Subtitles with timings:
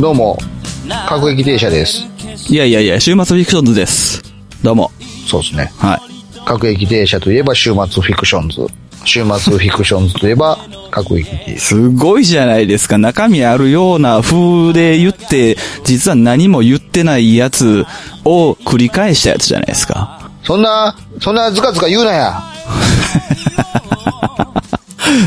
[0.00, 0.36] どうも、
[1.08, 2.04] 各駅停車です。
[2.48, 4.20] いやいやいや、週末フィクションズです。
[4.64, 4.90] どうも。
[5.28, 5.72] そうですね。
[5.78, 6.00] はい。
[6.44, 8.66] 各駅停車といえば週末フィクションズ。
[9.04, 10.58] 週末フィクションズといえば
[10.90, 11.58] 各駅停車。
[11.60, 12.98] すごいじゃないですか。
[12.98, 17.86] 中身あるような風で言って、実は何も言ってないやつ
[18.24, 20.32] を繰り返したやつじゃないですか。
[20.42, 22.42] そんな、そんなズカズカ言うなや。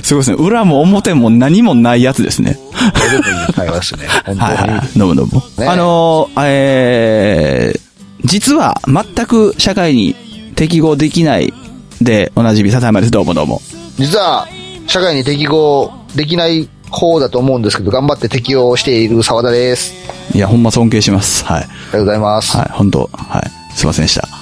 [0.03, 0.37] すごいですね。
[0.37, 2.59] 裏も表も何もないやつですね。
[2.91, 4.07] これでもいい会話ですね。
[4.25, 4.39] 本当に。
[4.39, 4.99] はいはい。
[4.99, 5.41] どうもどうも。
[5.57, 7.79] ねあのー、えー、
[8.25, 10.15] 実は全く社会に
[10.55, 11.53] 適合できない
[12.01, 13.11] でおなじみ笹山です。
[13.11, 13.61] どうもどうも。
[13.97, 14.47] 実は、
[14.87, 19.93] 社会に適合できない方だと思うんですけど、頑張って適応している沢田です。
[20.33, 21.45] いや、ほんま尊敬します。
[21.45, 21.63] はい。
[21.63, 22.57] ありがとうございます。
[22.57, 23.75] はい、本当はい。
[23.75, 24.27] すいませんでした。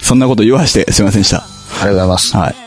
[0.00, 1.38] そんなこと言わしてすいませんでした。
[1.38, 2.36] ありがとうございます。
[2.36, 2.61] はい。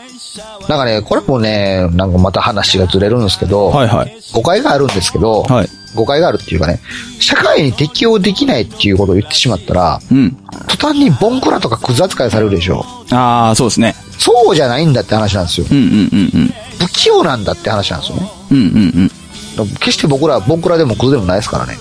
[0.68, 4.16] なんかね、これもね、なんかまた話がずれるんですけど、はいはい。
[4.32, 5.68] 誤解があるんですけど、はい。
[5.94, 6.80] 誤解があるっていうかね、
[7.20, 10.36] 社会に適応できないっていうことを言ってしまったら、うん。
[10.68, 12.84] 途端にボンクラとかクズ扱いされるでしょ。
[13.10, 13.94] ああ、そうですね。
[14.18, 15.66] そうじゃないんだって話なんですよ。
[15.70, 16.54] うんうんうんうん。
[16.78, 18.30] 不器用なんだって話なんですよね。
[18.50, 19.10] うんうん
[19.58, 19.68] うん。
[19.78, 21.78] 決して僕らはボンクラでもクズでもないですからね。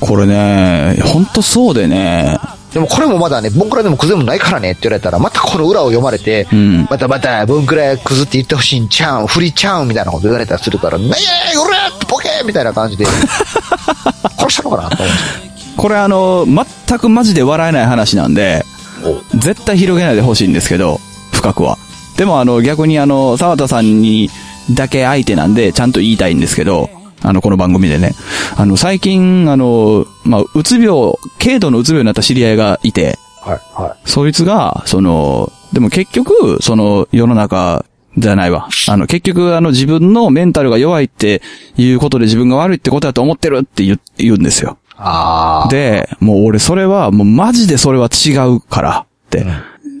[0.00, 2.38] これね、ほんとそうでね、
[2.72, 11.10] でもこれもまだね、ボンクラでもクズでもないからねって言われたら、またこの裏を読まれて、うんまたまた、ボンクラクズって言ってほしいんちゃうん、振りちゃうんみたいなこと言われたりするから、ね
[11.54, 13.04] え、俺ポケーみたいな感じで、
[14.38, 18.64] 殺したのかなと思うんですこれあの、全くマジで笑えない話なんで、
[19.02, 19.22] よ。
[19.34, 21.00] 絶対広げないでほしいんですけど、
[21.32, 21.78] 深くは。
[22.16, 24.30] でもあの、逆にあの、沢田さんに
[24.70, 26.88] だけ相手なんで、ちゃんと言いたいんですけど、
[27.22, 28.12] あの、この番組でね。
[28.56, 37.84] あの、最近、あの、まあ、うつ病、軽度のうつ病になった知り合いがいて、はい、はそいつが、その、でも結局、その、世の中、
[38.18, 38.68] じゃないわ。
[38.88, 41.40] あの、結局、あの、自分のメンタルが弱いって
[41.78, 44.76] いうことで自分が悪いってことだと思ってるって言う言うんですよ。
[44.90, 44.94] い。
[44.98, 45.68] ああ。
[45.70, 49.46] で、もう俺それは、もうマジでそれは違うからって、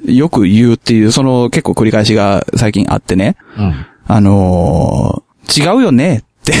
[0.04, 3.36] よく言うっていう、その結構繰り返しが最近あってね。
[3.56, 3.86] うん。
[4.06, 6.52] あのー違うよねって。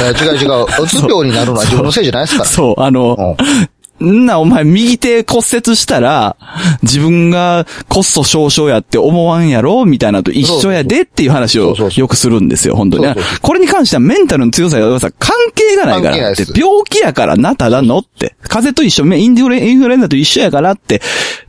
[0.00, 0.64] え違う違う。
[0.82, 2.48] うつ病になるのは自分のせいじゃないですから。
[2.48, 3.68] そう、あの、うん。
[4.02, 6.36] んな、お前、右手骨折したら、
[6.82, 13.40] 自分がコスト少々やって思わんやろみたいなのと一緒やでっていう話をよくするんですよ、本当にそうそうそう。
[13.42, 18.36] これに関してはメンタルの強さや弱さ関係がないからって病気やからな、ただのって。
[18.42, 21.02] 風邪と一緒、インフルエンザと一緒やからって。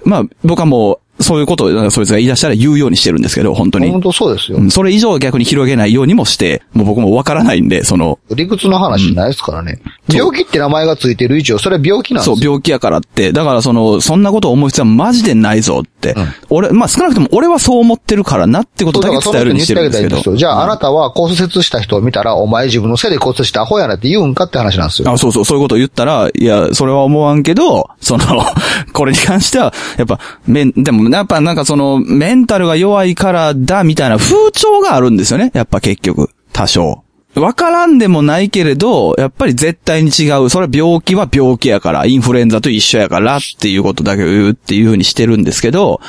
[0.04, 3.90] まあ、僕はもう、そういうことを、そいつが言い出したら言うようにしてるんですけど、本当に。
[3.90, 4.62] 本当そうですよう。
[4.62, 9.80] んそれ以上逆に広げないようにもして、もう僕もわからないんで、その、理屈の話ないですからね。
[10.18, 12.52] 病気って名前がついてる以上、それは病気なんですそう、よ。
[12.52, 13.32] 病気やからって。
[13.32, 16.14] だからその、そんなことを思う必要はマジでないぞって。
[16.14, 20.10] うん俺、まあ少なくとも俺はそう思ってるからなってことそうだけ伝えるようにしてるんですけど。
[20.10, 20.36] げたらいいんですよ。
[20.38, 25.10] じゃあ、あなたは骨折した人を見たら、お前自分のせいで骨折したアホやなって言うんかって話なんですよ。
[25.10, 28.26] あ、そうそう、そういうことを言ったら、いや、それは思わんけど、その、
[28.94, 35.52] これに関しては、やっぱ、メン、でも、やっぱなんかその、メンタルが弱いからだ、みたいな風潮があるんですよね。
[35.54, 37.04] やっぱ結局、多少。
[37.42, 40.50] わからんでもないけれど、やっぱり絶対に違う。
[40.50, 46.00] それは病気は病気やから、インフルエンザと一緒やからっていうことだけを言うっていうふうにしてるんですけど、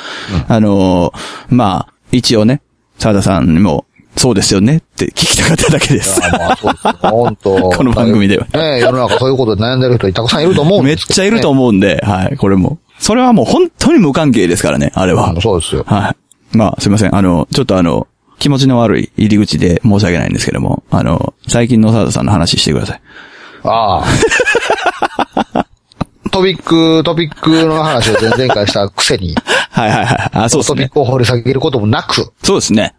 [0.47, 1.11] あの、
[1.49, 2.61] まあ、一応ね、
[2.99, 3.85] 沢田さんにも、
[4.15, 6.23] そうですよねって聞きたかっただけです。
[6.23, 6.93] あまあ、そうですよ。
[7.01, 11.15] 本当 この番組ではね世の中そういうことで悩んでる人たくさんいると思うんめっですけど、ね。
[11.15, 12.77] ちゃいると思うんで、はい、これも。
[12.99, 15.41] それはもう本当に無関係ですからね、あれはうん。
[15.41, 15.83] そうですよ。
[15.87, 16.11] は
[16.53, 16.57] い。
[16.57, 17.15] まあ、すいません。
[17.15, 18.07] あの、ちょっとあの、
[18.43, 23.01] 気持ちの悪い入り口で申し訳ないんですけども、あの、最近の沢田さんの話してください。
[23.63, 24.03] あ
[25.53, 25.65] あ。
[26.29, 29.33] トピック、トピックの話を前々回したくせに、
[29.71, 30.29] はいはいはい。
[30.33, 30.75] あ、そうですね。
[30.75, 32.95] トピックを掘り下げることもなく、そうですね。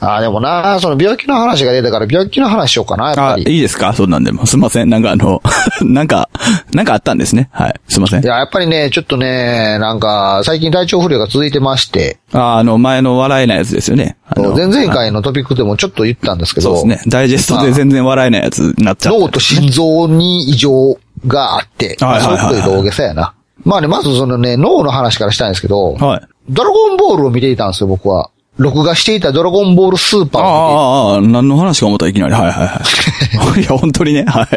[0.00, 3.42] ああ、でもな、その病気の話が出たから病気の話しようかな、やっぱあ、り。
[3.54, 3.92] いいですか？
[3.92, 4.46] そんなんでも。
[4.46, 4.90] すいません。
[4.90, 5.42] なんかあの、
[5.82, 6.28] なんか、
[6.72, 7.48] なんかあったんですね。
[7.52, 7.74] はい。
[7.88, 8.26] すいませんい。
[8.26, 14.16] や、やっぱりね、ちょっとね、なんか、最近体調不良が続いてまして、あ、あの、前の笑えないやつですよね。
[14.30, 17.10] あの前々回のトピックでもちょっと言ったんですけど、そうですね。
[17.10, 19.18] ダイジェストで全然笑えないやつになっちゃって。
[19.18, 23.32] 脳と心臓に異常があって、はいはいはいはいそういうことで大げさやな。
[23.64, 26.20] まあね、まずそのね、脳の話からしたいんですけど、はい。
[26.50, 28.30] ドラゴンボールを見ていたんですよ、僕は。
[28.58, 32.34] 録画していたドラゴンボールスーパーああ、ああ、何の話か思ったらいきなり。
[32.34, 33.60] はいはいはい。
[33.60, 34.24] いや、本当にね。
[34.24, 34.48] はい。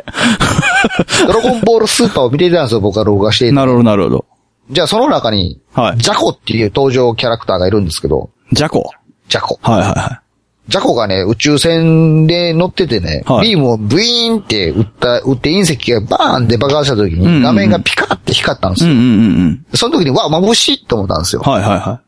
[1.27, 3.55] ドラゴンボールスーパーを見てたんですよ、僕は録画していた。
[3.55, 4.25] なるほど、なるほど。
[4.71, 8.89] じゃあその中に、はいジャコっていう登場キャラクターがいるんですけど、ジャコ。
[9.27, 9.59] ジャコ。
[9.61, 10.21] はいはいはい
[10.67, 18.85] ジャコがね、宇宙船で乗っててね、はいビームをブイーンって撃った、撃って隕石がバーンって爆発した時に画面がピカって光ったんです。
[18.85, 18.91] よ。
[18.91, 19.07] うんうんう
[19.49, 19.65] ん。
[19.73, 21.41] その時に、わ、眩しいと思ったんですよ。
[21.41, 22.01] はいはいは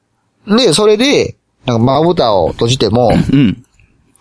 [0.48, 3.16] いで、それで、なんかまぶたを閉じても、い。
[3.16, 3.64] うん。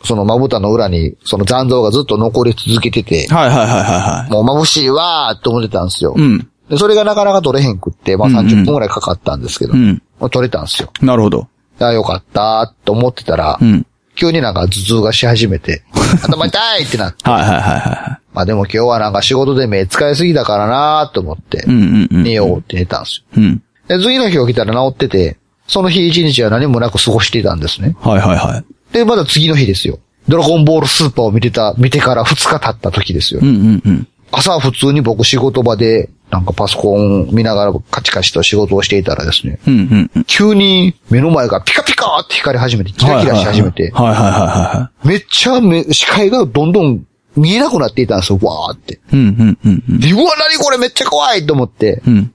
[0.05, 4.33] そのまぶたの裏に、その残像がずっと残り続けてて、はいはいはいはいはい。
[4.33, 6.15] もう眩しいわーって思ってたんですよ。
[6.17, 6.49] うん。
[6.69, 10.03] でそれがなかなか取れへんくって、まあうんうん30分くらいかかったんですけど、うん。
[10.19, 10.91] まあ取れたんですよ。
[11.01, 11.49] なるほど。
[11.79, 13.87] ああ、よかったーと思ってたら、うん。
[14.15, 15.83] 急になんか頭痛がし始めて、
[16.23, 21.61] 頭痛いってなって、はいはいはいはまあでも今日はなんか仕事で目使いすぎだからなーと思ってい。
[21.65, 22.23] う、んうんうん。
[22.25, 23.25] 寝ようって寝たんですよ。
[23.37, 23.63] うん。
[23.89, 25.39] で、次の日起きたら治ってて、
[25.73, 27.97] その日一日は何もなく過ごしていたんですね。
[27.99, 28.93] はいはいはい。
[28.93, 30.01] で、まだ次の日ですよ。
[30.29, 33.47] ドラゴンボールスーパーを見てた、見てから2日経った時ですよう。
[33.47, 34.09] んうんうん。
[34.31, 40.25] 朝普通に僕仕事場で、なんかパソコン見ながらカチカチと仕事をしていたらですね、うんうんうん。
[40.25, 48.95] 急に目の前がピカピカって光り始めて、キラキラし始めて、はいはいはいはめっちゃ目視界がどんどん見えなくなっていたんですよ、わーって。
[48.95, 48.99] い。
[49.13, 50.01] うんうんうんうん。
[50.01, 52.03] で、うわ、何これめっちゃ怖いと思って。
[52.07, 52.35] うん。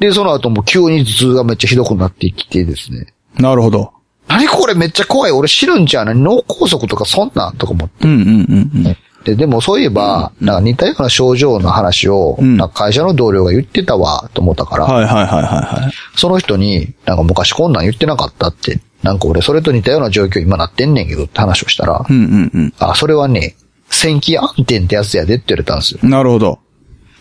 [0.00, 3.12] で、その後も急に頭痛がめっちゃひどくなってきてですね。
[3.38, 3.92] なるほど。
[4.28, 5.32] 何これめっちゃ怖い。
[5.32, 6.14] 俺死ぬんちゃうな。
[6.14, 8.06] 脳梗塞とかそんなんとか思って。
[8.06, 8.96] うんうんうんうん。
[9.24, 15.92] で、でもそういえば、なんか似たような症状の話を、んなんか会社の同僚が言ってたわ、と思ったから、はいはいはいはいはい。
[16.16, 22.74] その人に、なんか昔こんなん言ってなかったって、なんか俺それと似たような状況今なってんねんけどって話をしたら、うんうんうん。
[22.78, 23.56] あ、それはね、
[23.90, 26.00] 戦気暗転ってやつやでって言われたんですよ。
[26.02, 26.58] なるほど。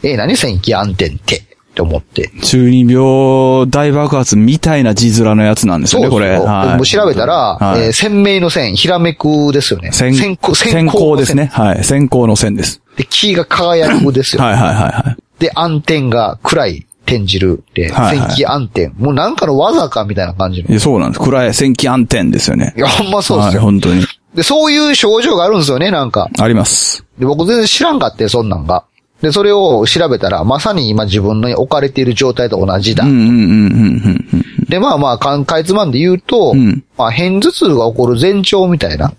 [0.03, 1.43] え、何戦気暗転って？
[1.77, 2.31] って思って。
[2.41, 6.39] 中二病大爆発みたいな字面のやつなんですよね、これ。
[6.39, 6.85] はい。
[6.85, 9.91] 調べたら、はいえー鮮明の線、ひらめくですよね。
[9.91, 11.49] 先先行、先行ですね。
[11.53, 11.83] はい。
[11.83, 12.81] 先行の線です。
[12.95, 14.41] で、木が輝くですよ。
[14.41, 15.17] はいはいはいはい。
[15.39, 17.63] で、暗転が暗い転じる。
[17.75, 18.89] で、はいはい戦気暗転。
[18.97, 20.69] もうなんかの技かみたいな感じの。
[20.69, 21.23] いやそうなんです。
[21.23, 22.79] 暗い戦記暗転ですよねい。
[22.79, 23.61] や、ほんまそうですはい、よ。
[23.61, 24.05] 本当に。
[24.35, 26.29] で、そういう症状があるんですよね、なんか。
[26.39, 27.03] あります。
[27.19, 28.85] で、僕全然知らんかって、そんなんが。
[29.21, 33.03] で、それを調べたら、まさに今自分の置かれている状態と同じだ。
[34.69, 39.13] で、まあまあ、かんかいつまんで言うと、んまあ、変頭痛が起こる前兆みたいな。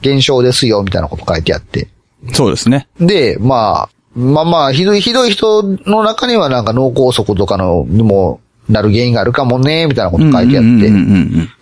[0.00, 1.88] 現象ですよ、みたいなこと書いてあって。
[2.32, 2.88] そうですね。
[3.00, 10.90] で、まあ、まあまあ、ひどい、ひどい人の中にはなんか脳梗塞とかのにもなる原因があるかもね、みたいなこと書いてあって。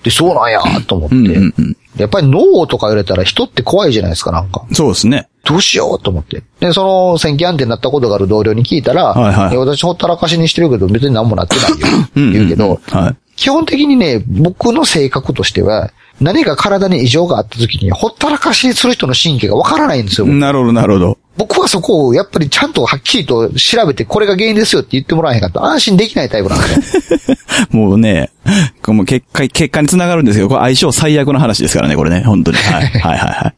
[0.02, 1.76] で、そうなんや、と思って。
[1.96, 4.64] やっぱり脳とか言われたら人って怖いじゃないですか、なんか。
[4.72, 5.28] そうですね。
[5.44, 6.42] どうしようと思って。
[6.60, 11.76] で、その戦記安定になったことがある同僚に聞いたら、はいはいや私ほったらかしにしてるけど別に何もなってないよ。
[12.14, 13.16] 言うけど、はい。
[13.36, 20.26] 基本的にね、僕の性格としては、何か体に異常があった時に、ほったらかしにする人の神経がわからないんですよ。
[20.26, 21.18] なるほど、なるほど。
[21.36, 26.66] 僕はそこをやっぱりちゃんとはっきりと調べて、これが原因ですよって言ってもらえへんかったら安心できないタイプなんで。
[27.76, 28.30] もうね、
[28.86, 32.56] もう結果、結果につながるんですけど、これ相性最悪の話ですからね、これね、本当に。
[32.56, 33.52] はい、 はい、はいは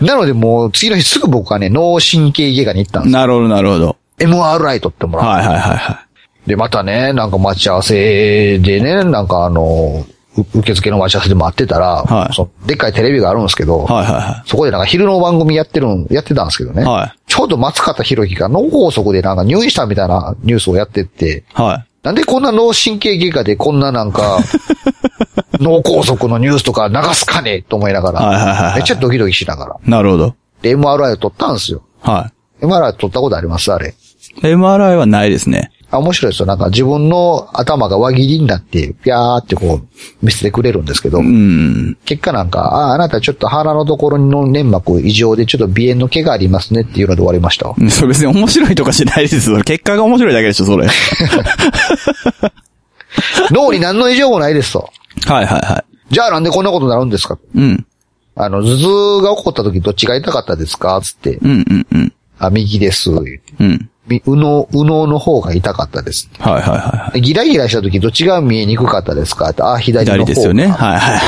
[0.00, 3.04] なのでもう次の日すぐ僕はね、脳神経外科に行ったんい。
[3.06, 3.20] ですよ。
[3.20, 3.96] なるほど、なるほど。
[4.18, 5.26] MRI 取ってもらう。
[5.26, 6.00] はい、はい、はい、は
[6.46, 10.17] で、またね、なんか待ち合わせでね、なんかあの、う
[10.54, 13.92] 受付の待ち合わせで待ってたら、はいそのでっかいテレビがあるんですけど、い。
[13.92, 16.84] はい、はそこでなんか昼の番組やってるん、やってたんですけどね。
[16.84, 21.62] はいちょうど松方弘樹が脳梗塞でなんか入院したみたいなニュースをやってって、い。
[21.62, 21.86] はい。
[22.02, 24.38] なんでこんな脳神経外科でこんななんか、
[25.60, 29.76] 脳梗塞のニュースとか流すかねと思いながら、はいはいはいはいめっちゃドキドキしながら。
[29.84, 30.34] なるほど。
[30.62, 31.82] で、MRI を取ったんですよ。
[32.00, 33.72] は MRI 取ったことあります？
[33.72, 33.90] あれ。
[33.90, 34.40] い。
[34.42, 35.70] MRI はないですね。
[35.90, 36.46] あ、面白いですよ。
[36.46, 39.86] なんか自分の頭が輪切りになって、ピャーってこう、
[40.22, 41.96] 見せてくれるんですけど、うん。
[42.04, 47.74] 結果なんか、あ、あなたちょっと鼻のところの粘膜異常でちょっと鼻炎の毛がありますねっていうので終わりましたわ。
[47.90, 49.62] それ別に面白いとかしないですよ。
[49.62, 50.86] 結果が面白いだけでしょ、それ。
[53.50, 54.90] 脳に何の異常もないですと。
[55.26, 57.38] はい、はい、はじゃあなんでこんなことになるんですか？
[57.54, 57.58] い。
[57.58, 57.86] うん。
[58.36, 61.00] あの、頭痛が起こった時どっちが痛かったですか？
[61.02, 61.36] つって。
[61.36, 62.12] うん、うん、うん。
[62.38, 63.10] あ、右です。
[63.10, 63.20] う
[63.64, 63.90] ん。
[64.06, 66.30] み右脳、右脳の方が痛かったです。
[66.38, 67.12] はい、はい、はい。
[67.12, 69.52] でギラギラした時どっちが見えにくかったですか？
[69.58, 70.68] あ、左の方左ですよね。
[70.68, 71.20] はい、はい。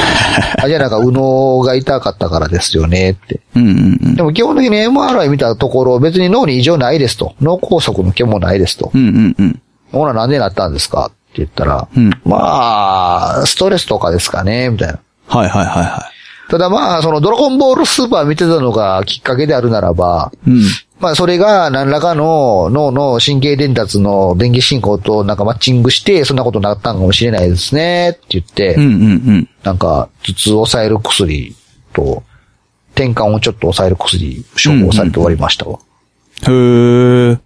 [0.64, 3.40] あ、じゃあなんか右脳が痛かったからですよねって。
[3.54, 4.14] うん。
[4.14, 7.34] でも基本的に MRI 見たところ別に脳に異常ないですと。
[7.42, 8.98] 脳梗塞の毛もないですとう。
[8.98, 9.62] ん、うん、うん。
[9.92, 11.08] ほらなんでなったんですか？
[11.08, 14.70] って言ったら、うんまあ、ストレスとかですかね？
[14.70, 14.98] みたいな。
[15.26, 16.10] はい、はい、はい、は
[16.48, 20.50] ただまあ、そのドラゴンボールスーパー見てたのがきっかけであるならば、い。
[20.50, 20.62] うん。
[21.00, 29.48] まあそれが何らかの脳の神経伝達の電気信号となんかマッチングして、そんなことになったんかもしれないですねって言って、うん、うん、うん。
[29.62, 31.56] なんか頭痛を抑える薬
[31.92, 32.22] と、
[32.94, 35.78] 転換をちょっと抑える薬処方されて終わりましたわ。
[36.42, 37.38] へー。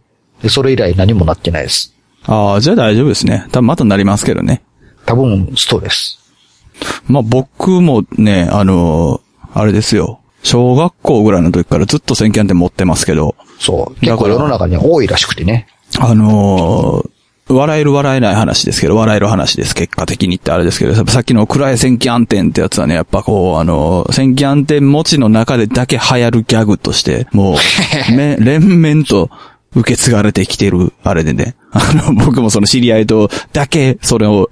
[0.43, 1.95] で、それ以来何もなってないです。
[2.25, 3.47] ああ、じゃあ大丈夫ですね。
[3.53, 4.63] 多分またなりますけどね。
[5.07, 6.19] 多分ストレス。
[7.07, 9.25] まあ僕もね、あのー
[9.57, 10.21] あれですよ。
[10.45, 14.01] 小学校ぐらいの時からずっと選挙案って持ってますけど、そう。
[14.01, 15.67] 結構世の中には多いらしくてね。
[15.99, 17.11] あのー
[17.47, 19.75] 笑える笑えない話ですけど、笑える話です。
[19.75, 27.57] 結果的にってあれですけど、さっきの暗い戦記暗転ってやつはね、やっぱこう、あの、戦記暗転持ちの中でだけ流行るギャグとして、もう、
[28.17, 29.29] め、連綿と
[29.75, 31.55] 受け継がれてきてる、あれでね。
[31.73, 34.51] あの、僕もその知り合いとだけ、それを、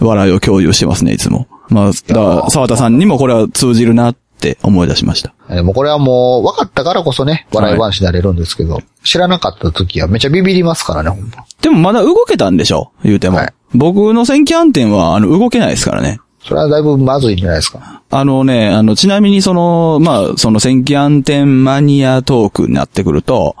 [0.00, 1.46] 笑いを共有してますね、いつも。
[1.68, 5.32] まあ、だ沢田さんにもこれは通じるなって思い出しました。
[5.48, 11.44] えーもうこれはもう、分かったからこそね、笑い話になれるんですけど、知らなかった時はめっちゃビビりますからね、ほんま。
[11.62, 12.90] でもまだ動けたんでしょ？
[13.04, 13.38] 言うても。
[13.38, 16.20] はい僕の戦記暗転は、あの、動けないですからね。
[16.44, 18.02] それはだいぶまずいんじゃないですか。
[18.10, 23.56] あのね、あの、ちなみにその、まあ、その戦記暗転マニアトークになってくると、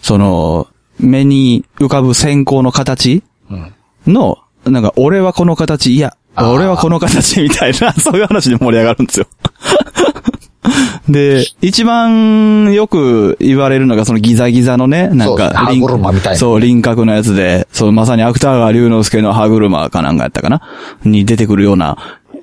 [0.00, 0.66] その、
[0.98, 3.74] 目に浮かぶ線香の形うん。
[4.06, 9.26] の、なんか、俺はこの形、いや、俺はこの形みたいな、 そういう話で盛り上がるんですよ。
[11.08, 20.62] で、一番よく言われるのがそのギザギザのね、なんそうですねか、歯車みたいなそう、輪郭のやつで、そう、まさに芥川龍之介の歯車かなんかやったかな？
[21.04, 21.96] に出てくるような、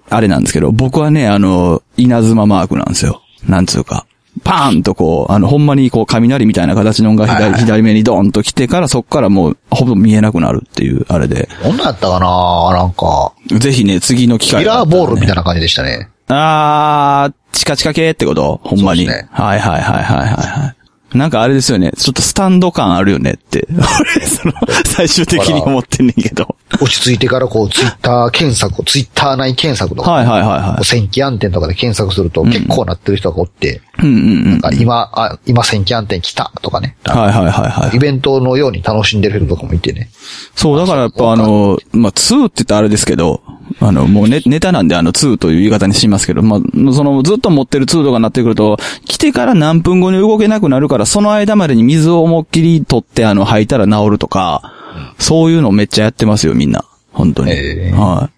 [0.10, 3.22] あれなんですけど、僕はね、あの、稲妻マークなんですよ。
[3.48, 4.06] なんつうか。
[4.44, 11.50] パーンとこう、あの、ほんまにこう、雷みたいな形のが左、左目にドーンと来てから、そっからもう、ほぼ見えなくなるっていう、あれで。
[11.64, 15.36] どんなんやったかななんか、ぜひね、次の機会ミラーボールみたいな。
[15.36, 16.10] な感じでしたね。
[16.30, 18.60] あー、チカチカ系ってこと？
[18.64, 19.08] ほんまに。
[19.08, 20.77] ねはいはいはいはいはいはい。
[21.18, 21.92] なんかあれですよね。
[21.98, 23.68] ちょっとスタンド感あるよねって。
[23.70, 24.54] 俺、 その、
[24.86, 26.56] 最終的に思ってんねんけど。
[26.82, 34.06] 落ち着いてからこう、ツイッター検索、ツイッター内検索とか、はいはいはいはこう戦記暗転とかで検索すると結構なってる人がおって、い。
[34.06, 34.52] うんうんうん。
[34.52, 36.96] なんか今、あ、今戦記暗転来たとかね。
[37.06, 38.00] はいはいはいはいイ。
[38.00, 40.10] ベントのように楽しんでる人とかもいてね。
[40.56, 43.42] そう、だからやっぱあの、まあ、2って言ったらあれですけど、
[43.80, 46.60] あの、もうネネタなんであの2という言い方にしますけど、まあ、
[46.94, 54.74] そのずっと持ってる2とかになってくると、来てから何分後に動けなくなるから、その間までに水を思いっきり取ってあの、吐いたら治るとか、
[55.20, 56.84] そういうのめっちゃやってますよ、みんな。
[57.12, 57.52] 本当に。
[57.52, 58.30] ええは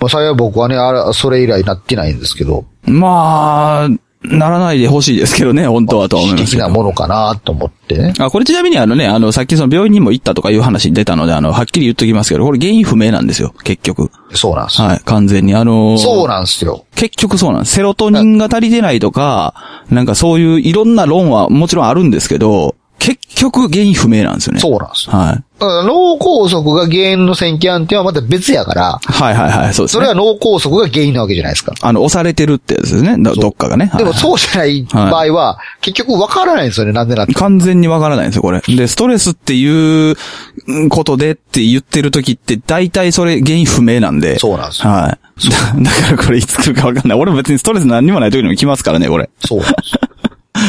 [0.00, 2.90] まあ、幸い僕はね、あれ、それ以来なってないんですけど、い。
[2.90, 3.88] まあ、
[4.22, 6.68] ならないでほしいですけどね、本当はとは思います的な。
[6.68, 8.14] ものかなと思ってね。
[8.18, 14.10] あ、これちなみにあのね、あの、さっきその病院にも行ったとかいう話出たので、あの、はっきり言っときますけど、これ原因不明なんですよ、結局。
[14.34, 14.88] そうなんですよ。
[14.88, 15.54] はい、完全に。
[15.54, 16.84] あのーそうなんですよ。
[16.96, 17.74] 結局そうなんです。
[17.74, 19.54] セロトニンが足りてないとか、
[19.90, 24.60] なんかそういういろんな論はもちろんあるんですけど、結局原因不明なんですよね。
[24.60, 25.16] そうなんですよ。
[25.16, 25.44] はい。
[25.58, 29.98] だから脳梗塞が原因の戦記暗転はまた別やから、はいはいはい、そうですね。
[29.98, 31.74] それは脳梗塞が原因なわけじゃないですか。
[31.80, 33.16] あの、押されてるってやつですね。
[33.18, 33.86] どどっかがね。
[33.86, 37.34] はいでもそうじゃない場合は、結局わからないんですよね、なんでなって。
[37.34, 38.60] 完全にわからないんですよ、これ。
[38.60, 40.16] で、ストレスっていう
[40.88, 44.38] ことでって言ってる時って、大体それ原因不明なんで。
[44.38, 45.28] そうなんですよはい。
[45.50, 47.18] だ だからこれいつ来るかわかんない。
[47.18, 49.28] 俺別にストレス何にもない時にも来ますからね、これ。
[49.44, 50.00] そうなんですよ。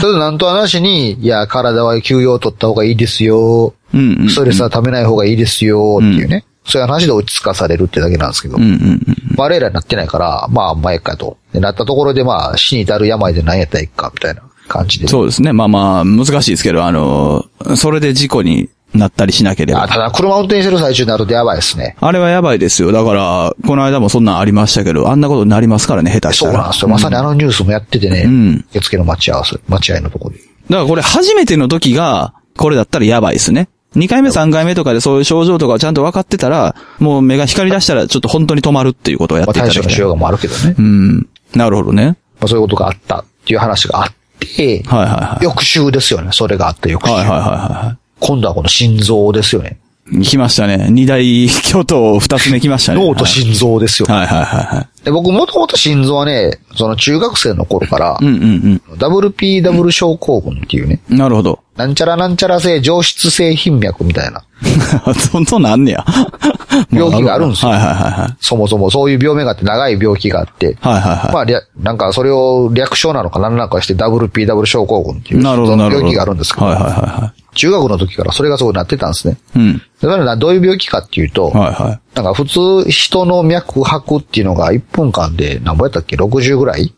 [0.01, 3.73] ただなんとはなしに、いや、体は休養を取った方がいいですよ。
[3.93, 6.45] うんうんうんストレスは食べない方がいいですよ、っていうね。
[6.65, 8.57] そういう話で落ち着かされるってだけなんですけど。
[8.57, 9.01] うんうんうん。
[9.35, 11.37] まあ、あれらになってないから、まあ、前かと。
[11.51, 15.07] で、なったところで、まあ、死に至る病で何やったらいいか、みたいな感じで。
[15.07, 15.51] そうですね。
[15.51, 19.87] まあまあ、難しいですけど、あの、それで事故になったりしなければあ、。
[19.87, 21.95] ただ、車運転してる最中になるとやばいですね。
[21.99, 22.91] あれはやばいですよ。
[22.91, 26.51] だから、この間もそんなんありましたけど、あんなことになりますからね、下手したら。
[26.51, 26.87] そうなんですよ。
[26.89, 28.23] まさにあのニュースもやっててね。
[28.23, 30.41] ん受付の待ち合わせ、待合のところで。
[30.69, 33.69] だからこれ初めての時が、これだったらやばいですね。
[33.95, 39.83] 2回目3回目とかでそういう症状とかちゃんと分かってたら、もう目が光り出したらちょっと本当に止まるっていうことをやっまあ、ていただきたい。
[39.83, 40.75] 対処のしようがもあるけどね。
[40.77, 41.29] うん。
[41.55, 42.17] なるほどね。
[42.39, 45.43] まあ、そういうことがあったっていう話があって、はいはいはい。
[45.43, 46.29] 翌週ですよね。
[46.31, 47.13] それがあった翌週。
[47.13, 49.79] はいはいはいは今度はこの心臓ですよね。
[50.11, 50.21] い。
[50.21, 50.87] 来ましたね。
[50.89, 53.05] 二大巨頭二つ目来ましたね。
[53.05, 54.07] 脳と心臓ですよ。
[54.07, 55.05] はいはいはいはい。
[55.05, 61.17] で僕もともと心臓はね、その中学生の頃から、うんうん WPW 症候群っていうね、うん。
[61.17, 61.59] なるほど。
[61.75, 64.43] なんちゃらなんちゃら性上質性頻脈みたいな
[65.31, 66.05] そんとなんねや。
[66.91, 68.35] 病気があるんですよはいはいはいはい。
[68.41, 71.33] そもそもそういう病名があって長い病気があって、はいはいはい。
[71.33, 75.97] まあ、なんかそれを略称なのか何なのかして WPW 症候群っていうなるほどなるほど。
[75.99, 79.37] 病気があるんですけど、はいはいはいは中学の時からそれがそうなってたんですね。
[79.55, 79.59] い。
[79.59, 79.77] うん。
[79.77, 82.15] でそれはどういう病気かっていうと、はいはい。
[82.15, 86.93] なんか普通人の脈拍っていうのが1分間で何ぼやったっけ ?60 ぐらい？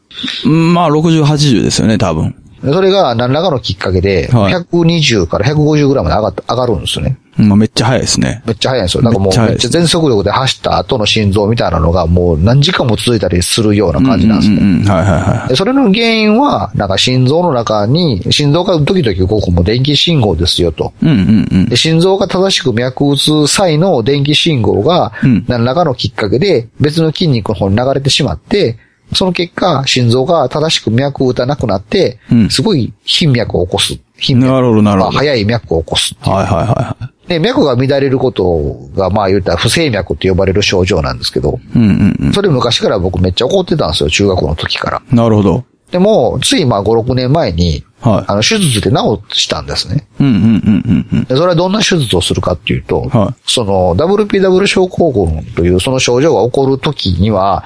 [0.45, 2.35] うんまあ、60、80ですよね、多分。
[2.63, 7.17] でそれが何らかのきっかけで、はい120から150ぐらいまで上がっ上がるんですよね。
[7.37, 8.43] まあ、めっちゃ早いですね。
[8.45, 9.03] めっちゃ速いんですよ。
[9.03, 14.57] なんかもうめっちゃ全速力で走った後の心臓みたいなのがもう何時間も続いたりするような感じなんですね。
[14.57, 14.85] うんうんうん。
[14.85, 15.11] はいはい
[15.41, 20.93] はでそれの原因は、なんか心臓の中に、心臓が時々ここも電気信号ですよと。
[21.01, 21.05] い。
[21.05, 21.69] うんうんうん。
[21.69, 28.77] で心臓が正しく脈打つ際の電気信号がうん、何らかのきっかけで別の筋肉の方に流れてしまって、
[29.13, 33.99] その結果、心臓が正しく脈を打たなくなってうん、すごい頻脈を起こす。
[34.17, 36.15] 頻脈なるほどなるほどまあ早い脈を起こす。
[36.21, 37.39] はいはいはいはい。
[37.39, 42.33] で、脈が乱れることが、まあ言ったら不整脈って呼ばれる症状なんですけど、うんうんうん。
[42.33, 45.01] それ昔から僕めっちゃ怒ってたんですよ、中学校の時から。
[45.11, 45.63] なるほど。
[45.91, 50.07] でも、ついまあ5、6年前に、はいあの、手術で治したんですね。
[50.19, 51.23] うんうんうんうんうん。
[51.25, 57.63] でそれはどんな手術をするかっていうと、はいその WPW 症候群というその症状が起こるときには、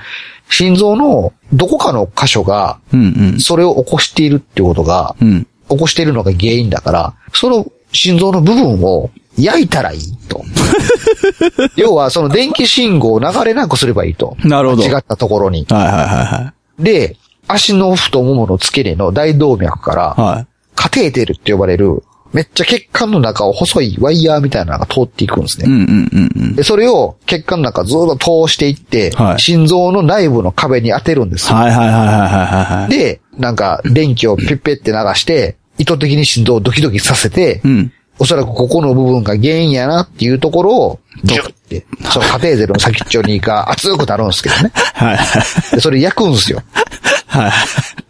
[0.49, 5.27] 心臓のどこかの箇所が、うんそれを起こしているっていうことが、うん。
[5.29, 5.47] うん。
[5.69, 10.43] 起こしているのが原因だから、その心臓の部分を焼いたらいいと。
[11.75, 14.37] 要はその電気信号を流れなくすればいいと。
[14.43, 15.65] なるほど違ったところに。
[15.69, 16.83] はいはいはいはい。
[16.83, 20.47] で、足の太ももの付け根の大動脈から、はい。
[20.75, 25.65] カテーテルって呼ばれる、めっちゃ血管の中を細いワイヤーみたいなのが通っていくんですね。
[25.67, 26.55] うんうんうんうん。
[26.55, 31.55] で、それを血管の中ずっと通していって、はい心臓の内部の壁に当てるんですよ。
[31.57, 32.89] はいはいはいはいはいはい。
[32.89, 37.91] で、なんか電気をピッペって流して、意図的に心臓をドキドキさせて、うん。
[38.19, 44.71] おそらくここの部分が原因やなっていうところを、ギュッて、 そのカテーテルの先っちょにが熱くなるんですけどね。
[44.93, 45.19] はい。
[45.71, 46.61] で、それ焼くんですよ。
[47.27, 47.51] はい。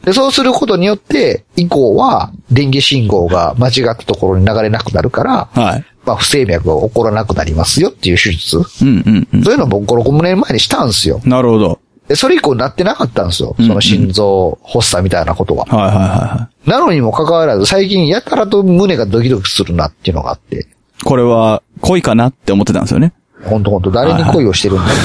[0.06, 5.86] で、そうすることによって、以降は電気信号が間違ったところに流れなくなるから、はい。
[6.06, 8.58] まあ、不整脈が起こらなくなりますよっていう手術。
[8.58, 9.44] うんうんうん。
[9.44, 11.20] そういうのを僕5、6年前にしたんですよ。
[11.26, 11.80] なるほど。
[12.08, 13.56] で、それ以降なってなかったんですよ。
[13.58, 15.66] その心臓発作みたいなことは。
[15.66, 16.70] はいはいはいはい。
[16.70, 20.68] なのにもかかわらず、最近やたらと胸がドキドキするなっていうのがあって、
[21.04, 23.14] これは恋かなって思ってたんですよね。
[23.44, 24.96] ほんとほんと誰に恋をしてるんだろう。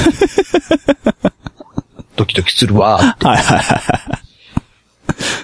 [2.15, 3.25] ドキドキするわーって。
[3.25, 3.81] はいはいはい。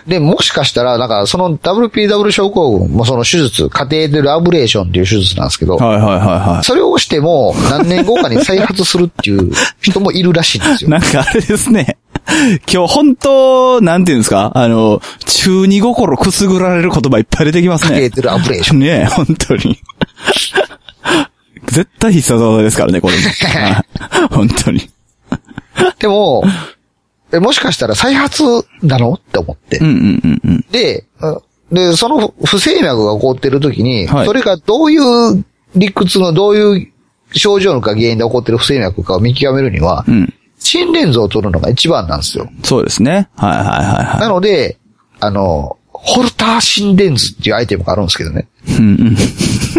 [0.07, 10.83] で、もしかしたら、なんか、その WPW 症候群もその手術、カテーテルアブレーションっていう手術なんですけど、はいはいはいはそれをしても何年後かに再発するっていう人もいるらしいんですい。
[10.85, 10.90] よ。
[10.92, 11.98] なんかあれですね。
[12.72, 14.51] 今日本当、なんていうんですか？
[14.55, 17.92] あの、中二心くすぐられる言葉いっぱい出てきますね。
[17.92, 18.79] カテーテルアブレーション。
[18.79, 19.79] ねえ、本当に。
[21.68, 23.22] 絶対必殺技ですからね、これも。
[23.61, 23.85] はい
[24.33, 24.90] 本当に。
[26.00, 26.44] でも、
[27.31, 28.44] えもしかしたら再発
[28.81, 29.13] なの？
[29.13, 29.79] って思って。
[29.79, 30.66] うんうんうんうん。
[30.72, 31.40] で、あ
[31.72, 35.44] で、その不整脈が起こってる時に、はいそれがどういう
[35.75, 36.92] 理屈のどういう
[37.33, 40.33] 症状が原因で起こってる不整脈かを見極めるには、うん。
[40.59, 42.50] 心電図を取るのが一番なんですよ。
[42.63, 43.29] そうですね。
[43.35, 44.77] はいはいはいはなので、
[45.20, 48.48] あの、ホルター心電図っていうアイテムがあるんですけどね。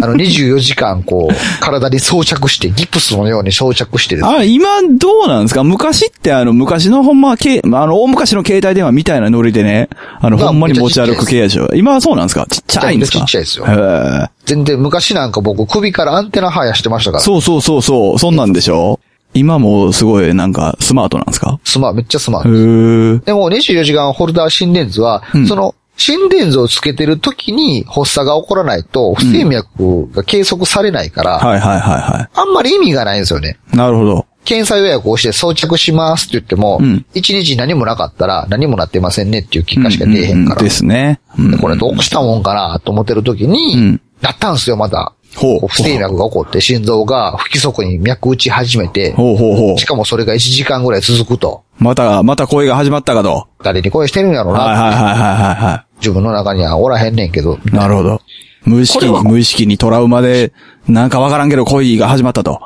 [0.03, 4.35] あの、24時間こう、体に装着して、ギプスのように装着してですね。
[4.37, 5.63] あ、今どうなんですか？
[5.65, 9.89] 昔ってあの、昔のほんま、けあの、大昔の携帯電話みたいなノリでね、
[10.21, 11.69] あの、まあほんまに持ち歩く系でしょ。
[11.75, 12.47] 今はそうなんですか？
[12.49, 13.19] ちっちゃいんですか？
[13.21, 13.67] ちっちゃいですよ。
[14.45, 17.23] 全然昔なんか僕首からアンテナ生やしてましたから。
[17.23, 19.01] そうそうそうそう、そんなんでしょ？
[19.35, 21.61] 今もすごいなんかスマートなんですか？
[21.65, 22.51] スマめっちゃスマーへト。
[22.51, 23.25] ー。
[23.27, 25.47] でも24時間ホルダー心電図は、うん。
[25.47, 33.59] その心電図をつけてる時に発作が起こらないと、不整脈が計測されないから、はいはいはいはあんまり意味がないんですよね。
[33.75, 33.77] い。
[33.77, 34.27] なるほど。
[34.45, 40.61] 検査予約をして装着しますって言っても、うん一日何もなかったら何もなってませんねっていう結果しか出えへんから。
[40.61, 41.21] ううですね。
[41.37, 45.15] うんでこれどうしたもんかなと思ってる時に、うんなったんですよ、また。
[45.37, 49.85] ほう不整脈が起こって心臓が不規則に脈打ち始めて、ほうほうほうし。
[49.85, 51.63] かもそれが1時間ぐらい続くと。
[51.79, 53.49] また、また恋が始まったかと。
[53.63, 57.59] 誰に声してるんやろうな、はいはいはいはいはいは自分の中にはおらへんねんけど。
[57.65, 57.75] い。
[57.75, 58.21] なるほど。
[58.65, 60.53] 無意識に、無意識にトラウマで、
[60.89, 62.61] なんかわからんけど恋が始まったと。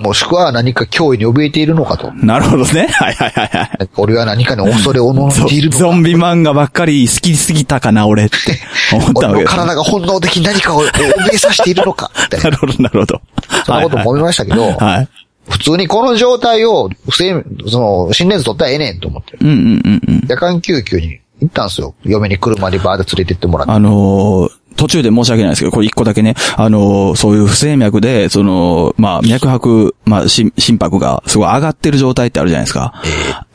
[0.00, 2.12] もしくは何か脅威に怯えているのかと。
[2.12, 2.86] なるほどね。
[2.94, 3.88] はいはいはいはい。
[3.96, 5.78] 俺は何かに恐れをのんゾでいるのか。
[5.90, 8.36] ゾンビ漫画ばっかり好きすぎたかな、俺って
[8.94, 9.56] 思ったわけです。
[9.56, 12.10] 体が本能的に何かを怯えさせているのか。
[12.30, 12.38] な。
[12.38, 13.20] なるほど、なるほど。
[13.66, 15.08] そんなことも思いましたけど、はい。
[15.48, 19.36] 普通にこの状態を、不正、その、心電図取ったらええねんと思って。
[19.40, 19.58] うんうんう
[19.90, 20.26] んうん。
[20.28, 21.94] 夜間救急に行ったんですよ。
[22.04, 23.72] 嫁に車にバーで連れてってもらって。
[23.72, 32.94] あのー途中で申し訳ないですけど、これ一個だけね、あのーそういう不整脈で、その、まあ、脈拍、まあ、心心拍がすごい上がってる状態ってあるじゃないですか。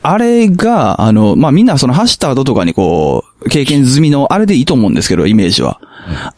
[0.02, 5.80] あれが、あの、まあ、みんなその走った後とかにこう、経験済みの、あれでいいと思うんですけど、イメージは。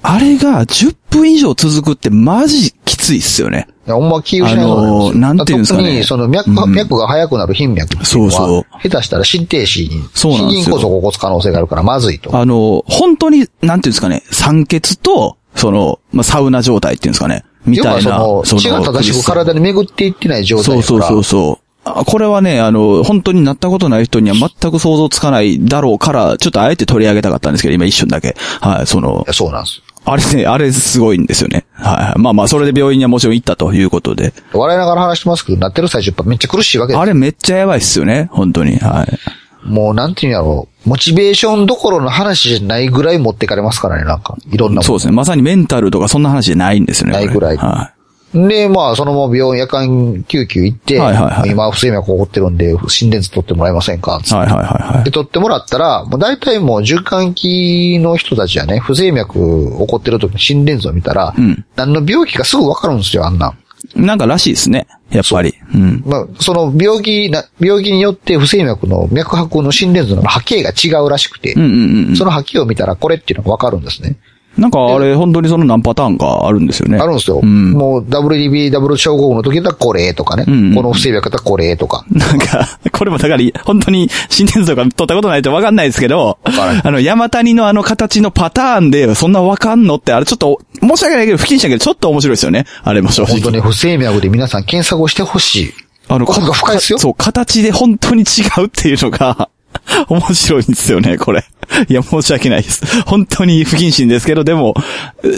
[0.03, 3.67] あれが10分以上続くってマジきついっすよね。
[3.87, 12.37] いや、ほんま気を失いそうあのーなんていうんですかね特に、その脈、うん脈が速くなる頻脈そうそう下手したら心停止に、そうなんですよ心筋梗塞を起こす可能性があるからまずいと。
[12.37, 20.83] あの、本当に、なんていうんですかね、酸欠と、その、まあ、サウナ状態っていうんですかね、み要たいその、血が正しく体に巡っていってない状態だから。
[20.83, 21.66] そうそうそうそう。
[21.87, 28.35] あこれはね、あの、本当になったことない人には全く想像つかないだろうから、ちょっとあえて取り上げたかったんですけど、今一瞬だけ。
[28.61, 29.83] はい、そのそうなんですよ。
[30.05, 31.65] あれね、あれすごいんですよね。
[31.73, 32.19] はいはい。
[32.19, 34.33] まあまあ、それで病院にはもちろん行ったということで。
[34.53, 38.77] 笑いながら話してますけど、なってる最初やっぱめっちゃ苦しいわけですあれめっちゃやばいっすよね、本当に。
[38.79, 39.69] はい。
[39.69, 40.89] もうなんていうんやろう。
[40.89, 44.37] モチベーションどころの話じゃないぐらい持ってかれますからね、なんか。
[44.53, 45.13] いろんなそうですね。
[45.13, 47.13] まさにメンタルとかそんな話じゃないんですよね。
[47.13, 47.93] ないぐらいは
[48.37, 55.11] で、まあ、そのまま病院、夜間救急行って、はいはいはい今不整脈起こってるんで、心電図取ってもらえませんかつってはいはいはいはいで、。
[55.11, 63.59] 取ってもらったら、もう大体もう循環器の人たちはね、不整脈起こってる時の心電図を見たら、ん何の病気かすぐわかるんですよ、あんなん。
[63.95, 64.87] なんからしいですね。
[65.11, 65.55] やっぱり。
[65.75, 66.03] うん。
[66.05, 72.17] まあ、その病気な、病気によって不整脈の脈拍の心電図の波形が違うらしくて、うんうんうん。
[72.17, 74.17] その波形を見たらこれっていうのがわかるんですね。
[74.59, 76.99] なんかあれ、本当にその何パターンかあるんですよね。
[76.99, 77.41] あるんですよ。
[77.43, 77.73] うん。
[77.73, 82.05] もう WDB ダブル症候群の時だったらこれとかね、んうんこの不整脈だったらこれとか。
[82.11, 92.65] なんか、これもだから、本当に心電図とか取ったことないとわかんないですけど、あの、山谷のあの形のパターンで、そんなわかんのって、あれちょっと、申し訳ないけど、不謹慎だけど、ちょっと面白いですよね。
[92.83, 93.35] あれも正直。
[93.35, 95.75] 本当に不整脈で皆さん検索をしてほしい。
[96.09, 99.49] あの、奥が深いですよそう、形で本当に違うっていうのが、
[100.09, 101.45] 面白いんですよね、これ。
[101.89, 103.03] いや、申し訳ないです。
[103.03, 104.75] 本当に不謹慎ですけど、でも、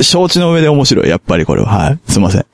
[0.02, 1.68] 承知の上で面白い、やっぱりこれは。
[1.68, 1.98] はい。
[2.08, 2.46] すいません。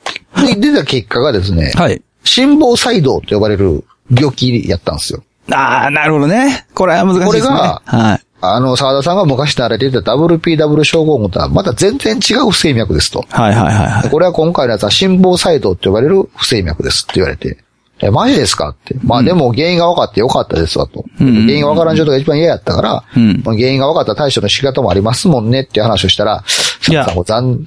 [0.47, 2.01] で、出た結果がですね、はい。
[2.25, 5.23] 心房細動と呼ばれる病気やったんですよ。
[5.53, 6.67] ああ、なるほどね。
[6.75, 7.41] これは難しいですね。
[7.41, 8.21] これがはい。
[8.41, 13.25] あの、沢田さんが昔慣れていた WPW 症候群とはまた全然違う不整脈ですと。
[13.31, 14.11] はいはいはいはい。
[14.11, 17.64] これは今回のやつは心房細動と呼ばれる不整脈ですって言われて。
[18.05, 18.71] え、マジですか？
[18.71, 18.95] って。
[19.03, 21.05] まあでも原因が分かってよかったですわと。
[21.19, 26.45] 原因が分からん状態が一番嫌やったから、んまあ原因が分かった対処の仕方もありますもんねっていう話をしたら、
[26.89, 27.25] いや残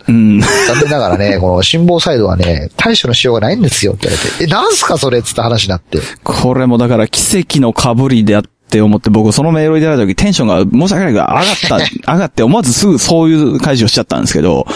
[0.07, 0.39] うん。
[0.39, 5.99] 残念ながらね、この心房細動はね、対処のしようがないんですよって言われて、え、なんすかそれっつった話になって。
[6.23, 11.45] これもだから奇跡の被りであって思って、僕そのメールをいただいた時テンションが申し訳ないけど上がっ
[12.03, 14.67] た、上がって思わずすぐそういう解除をしちゃったんですけど、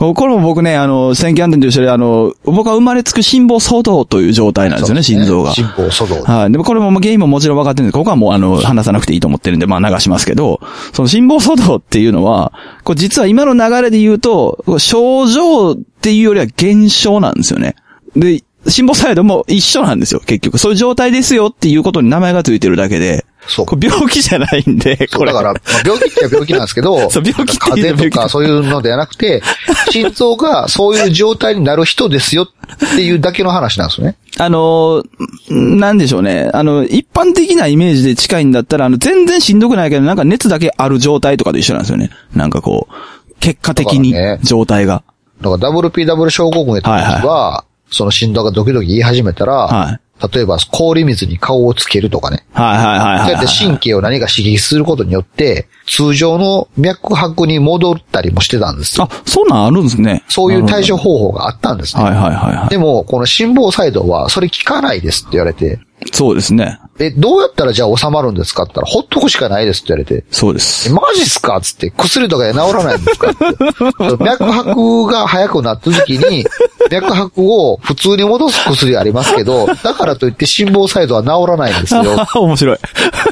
[0.00, 5.52] これも僕ね、あの、選挙安全と一緒で、あの、僕は生まれつく心房騒動という状態なんですよね、心臓が。
[5.52, 6.22] 心房粗動。
[6.24, 6.52] はい。
[6.52, 10.58] でもこれも原因ももちろん分かってるんで、ここはもうあの、話さなくていいと思ってるんで、まあ流しますけど、
[10.94, 17.76] その心房騒動っていうのは、これ実は今の流れで言うと、症状っていうよりは現象なんですよね。
[18.16, 20.56] で、心房細動も一緒なんですよ、結局。
[20.56, 25.32] そういう状態ですよっていうことに名前がついてるだけで、そうこれ病気じゃないんで、これ。
[25.32, 29.42] だから、まあ病気って病気なんですけど、 そう病気って風邪とかそういうのではなくて、
[29.90, 34.16] 心臓がそういう状態になる人ですよっていうだけの話なんですよね。
[34.38, 35.04] あのー、
[35.50, 36.50] なんでしょうね。
[36.52, 42.10] あの、一般的なイメージで近いんだったら、あの、全然しんどくないけど、なんか熱だけある状態とかと一緒なんですよね。
[42.34, 45.02] なんかこう、結果的にだからね状態が。
[45.40, 49.98] だから WPW 症候群やった時は、その心臓がドキドキ言い始めたら、は
[50.32, 52.44] 例えば氷水に顔をつけるとかね。
[52.52, 59.08] はいはいはいはい、そうやって神経を何か刺激することによって、通常の脈拍に戻ったりもしてたんですよ。
[59.10, 60.24] あ、そんなんあるんですね。
[60.28, 62.02] そういう対処方法があったんですね。
[62.02, 62.68] はいはいはいはい。
[62.68, 65.80] でも、この心房細動はそれ効かないですって言われて、
[66.12, 66.78] そうですね。
[66.98, 70.92] え、どうやったらじゃあ収まるんですかって言ったら、ほっとくしかないですって言われて、そうでえ、す。
[70.92, 74.24] マジっすかっつって、薬とかで治らないんですかって。
[74.24, 76.44] 脈拍が速くなった時に、
[76.90, 82.02] 脈拍を普通に戻す薬ありますけど、だからといって心房細動は治らないんですよ。
[82.34, 82.78] 面白い。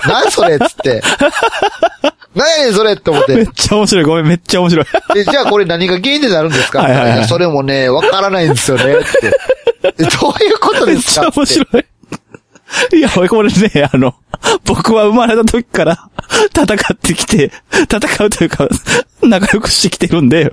[0.07, 1.02] 何それっつって。
[2.35, 3.24] 何やねんそれって思っ。
[3.28, 4.04] めってちゃ面白い。
[4.04, 4.87] ごめん、めっちゃ面白い。
[5.14, 6.81] で、じゃあこれ何が原因でなるんですか？
[6.83, 9.07] はいはいはいそれもね、わからないんですよねって。
[9.83, 11.85] えどういうことめっちですかゃ面白い。
[12.92, 14.14] いや、これね、あの、
[14.64, 16.11] 僕は生まれた時から
[16.54, 18.68] 戦ってきて、戦うというか、
[19.22, 20.50] 仲良くしてきてるんで、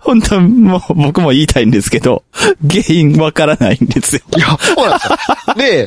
[0.00, 2.24] 本当はもう僕も言いたいんですけど、
[2.68, 4.22] 原因わからないんですよ。
[4.36, 5.86] いや、そうなんですよ。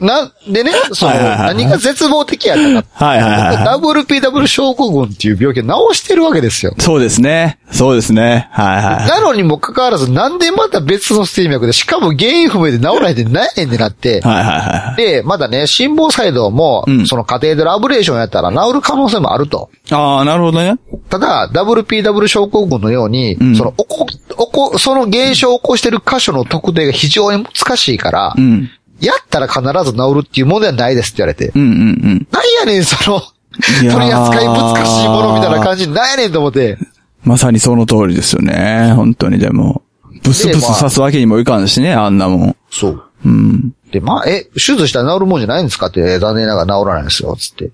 [0.00, 3.06] な、でね、その、はいはいはいはい何が絶望的やったか。
[3.06, 3.78] はいはいはいはい。
[3.78, 6.74] WPW 症候群っていう病気を治してるわけですよ。
[6.78, 7.58] そうですね。
[7.70, 8.48] そうですね。
[8.52, 9.08] はいはい。
[9.08, 14.96] なのにもかかわらず、なんでまた別の不整脈で、しかも原因不明で治らないで何やねんってなって、はいはいはい。
[14.96, 19.70] で、まだね、心房細動も、うんそのカテーテルアブレーションやったら治る可能性もあると。
[19.90, 20.76] ああ、なるほどね。
[21.08, 24.06] ただ、WPW 症候群のように、んその、おこ、
[24.36, 28.70] おこ、その現象を起こしてる箇所の特定が非常に難しいから、うん。
[29.00, 31.52] やったら必ず治るっていうものではないですって言われて。
[31.54, 32.26] うんうんうん。
[32.30, 36.78] なんやねん、その、取り扱い難しいものみたいな感じ、なんやねんと思って。
[37.24, 38.92] まさにその通りですよね。
[38.94, 39.82] 本当にでも。
[40.22, 42.56] ブスブス刺すわけにもいかんしね、あんなもん。
[42.70, 43.02] そう。
[43.24, 43.74] うん。
[43.90, 45.86] で、まあ、え、手術したら治るもんじゃないんですか？
[45.86, 47.70] って、え残念ながら治らないんですよ、つって。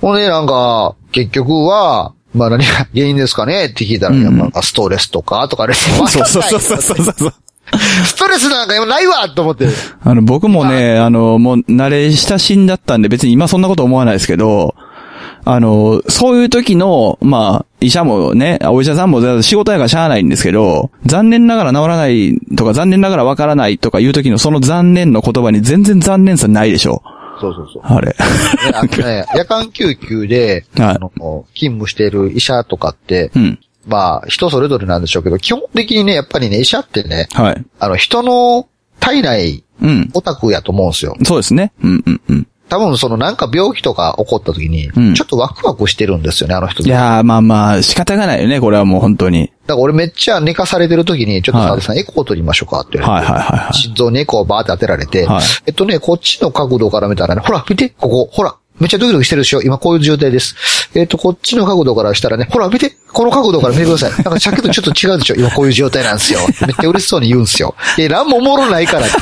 [0.00, 3.66] ほんで、なんか、結局は、まあ何が原因ですかね？
[3.66, 7.34] って聞いたら、やっぱストレスとか、とかね、そうそうそうそうそうそう。
[8.04, 9.68] ストレスなんか今ないわと思って。
[10.02, 14.74] あの、僕もね、あの、もう慣れ親しんだったんで別に今そんなこと思わないですけど、
[15.44, 27.02] あの、そういう時の、まあ、医者もね、お医者さんも仕事やからしゃあないんですけど、残念ながら治らないとか残念ながらわからないとかいう時のその残念の言葉に全然残念さないでしょ。
[27.40, 27.82] そうそうそう。
[27.84, 28.08] あれ。
[28.08, 28.14] ね
[28.74, 31.10] あのね、夜間救急で、 はいあの、
[31.54, 33.58] 勤務している医者とかって、うん。
[33.86, 37.64] まあ、人それぞれなんでしょうけど、基本的にね、やっぱりね、医者ってね、はい。
[37.78, 38.68] あの、人の
[39.00, 40.10] 体内、うん。
[40.12, 41.16] オタクやと思うんですよ。
[41.24, 41.72] そうですね。
[41.82, 42.46] うんうんうん。
[42.70, 46.84] 多分そのなんか病気とか起こった時に、うんちょっとワクワクしてるんですよね、あの人。
[46.84, 49.48] いやー、まあまあ、仕方がないよね、これはもう本当に。
[49.66, 53.32] だから俺めっちゃ寝かされてる時に、ちょっとはい澤田さん、エコー取りましょうかって言われて。
[53.32, 60.56] はいはいはいはい心臓にエコーをバーって当てられて、はいえっとね、こっちの角度から見たらね、ほら、見て、ここ、ほら、めっちゃドキドキしてるでしょ今こういう状態です。
[60.94, 64.10] えっと、こっちの角度からしたらね、ほら、見て、この角度から見てください。
[64.10, 66.40] なんかさっきとちょっと違うでしょ今こういう状態なんですよ。
[66.66, 67.74] めっちゃ嬉しそうに言うんですよ。
[67.98, 69.16] え、なんもおもろないからって。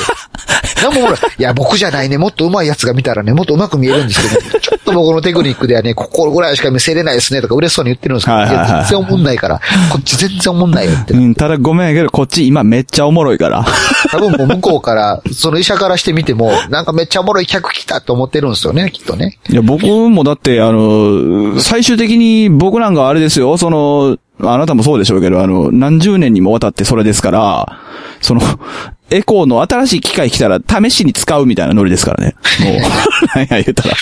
[0.83, 1.19] なんもおもろい。
[1.39, 2.19] いや、僕じゃないね。
[2.19, 11.17] もっと上手いやつが見たらね、もっと上手く見えるんですけど、ちょっと僕のテクニックではね、ここぐらいしか見せれないですね、とか嬉しそうに言ってるんですけど、はいはいはいいや、全然おもんないから、こっち全然おもんないよってう。
[11.17, 13.65] ん、ただごめんやけど、こっち今めっちゃおもろいから。
[14.11, 19.39] 多分もう向こうから、その医者からしてみても、なんかめっちゃおもろい客来たと思ってるんですよね、きっとね。
[19.51, 27.81] いや、僕もだって、あの、最終的に僕なんかあれですよ、その、あなたもそうでしょうけど、あの、何十年にもわたってそれですから、
[28.21, 28.41] その、
[29.11, 32.37] エコーの新しい機械来たら試しに使うみたいなノリですからね。
[32.61, 32.75] もう、
[33.35, 33.95] なんや言うたら。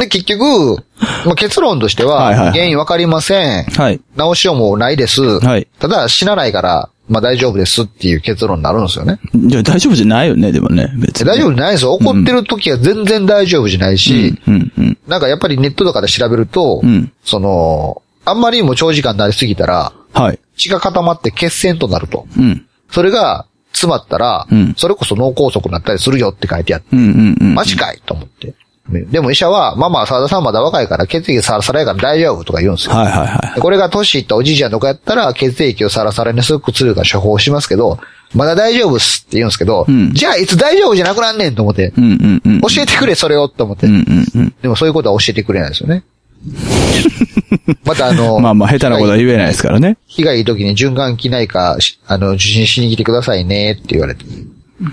[0.00, 0.84] で、結局、
[1.26, 3.64] まあ、結論としては、はいはいはい原因わかりません。
[3.64, 4.00] はい。
[4.16, 5.40] 治しようもないです。
[5.40, 9.18] はいただ、死なないから、まあ大丈夫ですっていう結論になるんですよね。
[9.34, 11.26] いや、大丈夫じゃないよね、でもね、別に。
[11.26, 11.92] 大丈夫じゃないですよ。
[11.94, 14.98] 怒ってる時は全然大丈夫じゃないし、うん、うん。
[15.06, 20.38] なんかやっぱりネットとかで調べると、うんその、あんまりにも長時間なりすぎたら、はい。
[20.56, 22.26] 血が固まって血栓となると。
[22.38, 22.66] うん。
[22.90, 27.54] それが詰まったら、うんそれこそ脳梗塞になったりするよって書いてあって、うん、うん、うん。
[27.54, 28.54] マジかいと思って。
[28.88, 32.94] でも医者は、まあまあ、沢田さんまだ若いから血液サラサラやから大丈夫とか言うんですよ。
[32.94, 33.54] はい、はい、はい。
[33.54, 37.98] でこれが年いったおじいちゃんとかやったら、血液をサラサラにする薬が処方しますけど、
[38.34, 42.60] まだ大丈夫っすって言うんですけど、うんじゃあいつ大丈夫じゃなくなんねんと思って、うん、うん、うん。
[42.62, 44.54] 教えてくれそれをと思って、うん、うん、うん。
[44.62, 46.04] でもそういうことは教えてくれないですよね。
[47.84, 49.96] またあの、まあまあ、下手なことは言えないですからね。
[50.06, 54.24] 被害時に循環器内科、しあの、受診しに来てくださいねって言われて、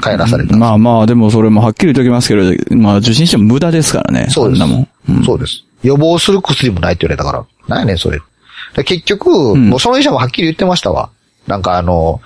[0.02, 0.56] 帰らされた。
[0.56, 4.28] まあまあ、でもそれもはっきり言っときますけど、まあ受診しても無駄ですからね。
[4.30, 4.66] そうです。
[4.66, 4.88] もん。
[5.26, 5.64] そうです。
[5.84, 7.46] 予防する薬もないって言われたから。
[7.68, 8.20] なんやねん、それ。
[8.76, 11.10] で結局、んもうその医者もはっきり言ってましたわ。
[11.48, 12.22] なんかあの、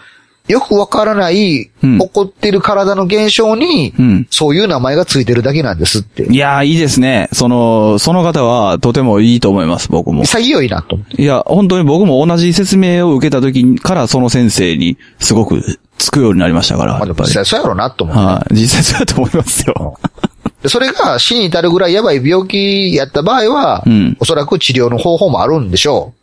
[0.48, 6.24] よくわからない、うん起こってる体の現象に、うんそういう名前がついてるだけなんですって。
[6.26, 7.30] いやー、いいですね。
[7.32, 10.24] その、その方はとてもいいと思います、僕も。
[10.24, 11.00] 潔いなと。
[11.18, 15.62] いや、本当に僕も同じ説明を受けた時からその先生にすごく
[15.98, 17.00] つくようになりましたから。
[17.00, 18.22] まあ実際そうやろうなと思って。
[18.22, 18.54] はい。
[18.56, 19.98] 実際そうだと思いますよ。
[20.64, 26.14] でそれが死に至るぐらいやばい病気やった場合は、うんおそらく治療の方法もあるんでしょ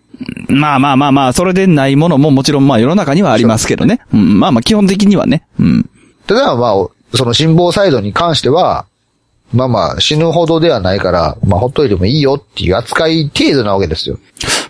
[0.48, 4.00] まあまあまあまあ、それでないものももちろんまあ世の中にはありますけどね。
[4.12, 5.46] うん、まあまあ基本的にはね。
[5.58, 5.80] うん。
[5.80, 5.86] う。
[6.26, 8.86] ただまあ、その心房細動に関しては、
[9.52, 14.18] まあまあ死ぬほどではないから、まあほっといてもいいよっていう扱い程度なわけですよ。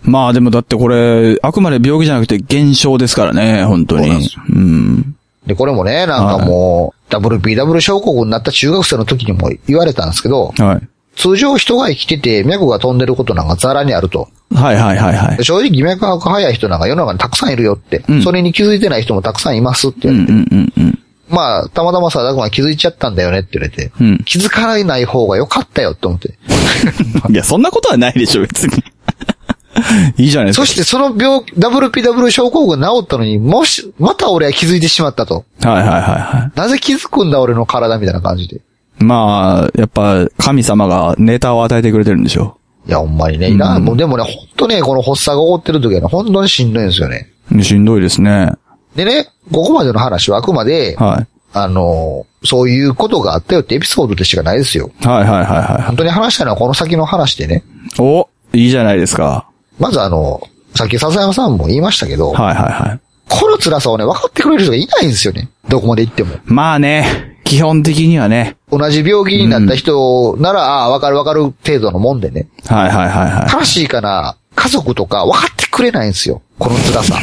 [0.03, 10.89] まあでもだってこれ、あくまで病気じゃなくて現象ですからね、本当にそうなんでこれもね、なんかもう、WPW 症候群になった中学生の時にも言われたんですけど、はい。
[11.21, 14.31] 通常人が生きてて脈が飛んでることなんかザラにあると。
[14.55, 15.45] はいはいはいはいで。
[15.45, 18.03] 正直脈拍早い人なんか世の中にたくさんいるよって。
[18.09, 20.57] うんそれに気づいてない人もたくさんいますってうん言われて。
[20.57, 20.99] うんうんうん。
[21.29, 23.93] まあ、たまたまさ、だくま気づいちゃったんだよねって言われて。
[24.01, 26.39] うん気づかない方が良かったよって思って。
[27.31, 28.83] いや、そんなことはないでしょ、別に。
[30.17, 30.67] いいじゃないですか。
[30.67, 35.45] そしてその病、WPW 症候群治ったのに、もし、また俺は気づいてしまったと。
[35.63, 38.63] はいはいはいはなぜ気づくんだ俺の体みたいな感じで。
[39.01, 39.05] い。
[39.05, 43.51] まあ、やっぱ、神様がネタを与えてくれてるんでしょいや、ほんまにね。
[43.51, 47.31] いらんもうでもね、ほんとね、この発作が起こってる時はね、本当にしんどいんですよね。
[47.53, 47.63] う。
[47.63, 48.53] しんどいですね。
[48.95, 51.27] でね、ここまでの話はあくまで、はい。
[51.53, 54.91] あの、そういうことがあったよってエピソードでしかないですよ。
[55.01, 57.65] はいはいはいは本当に話したいのはこの先の話でね。
[57.99, 58.01] い。
[58.01, 59.49] お、いいじゃないですか。
[59.79, 60.41] まずあの、
[60.75, 63.01] さっき笹山さんも言いましたけど、はいはいはい。
[63.29, 65.49] この辛さをね、分かってくれる人がいないんですよね。
[65.69, 66.37] どこまで行っても。
[66.45, 68.57] まあね、基本的にはね。
[68.71, 72.47] 同じ病気になった人なら、ああ、分かる分かる程度のもんでね。
[72.69, 76.43] はいはいはいは悲しいかな、家族とか分かってくれないんですよ。
[76.61, 77.19] この辛さ。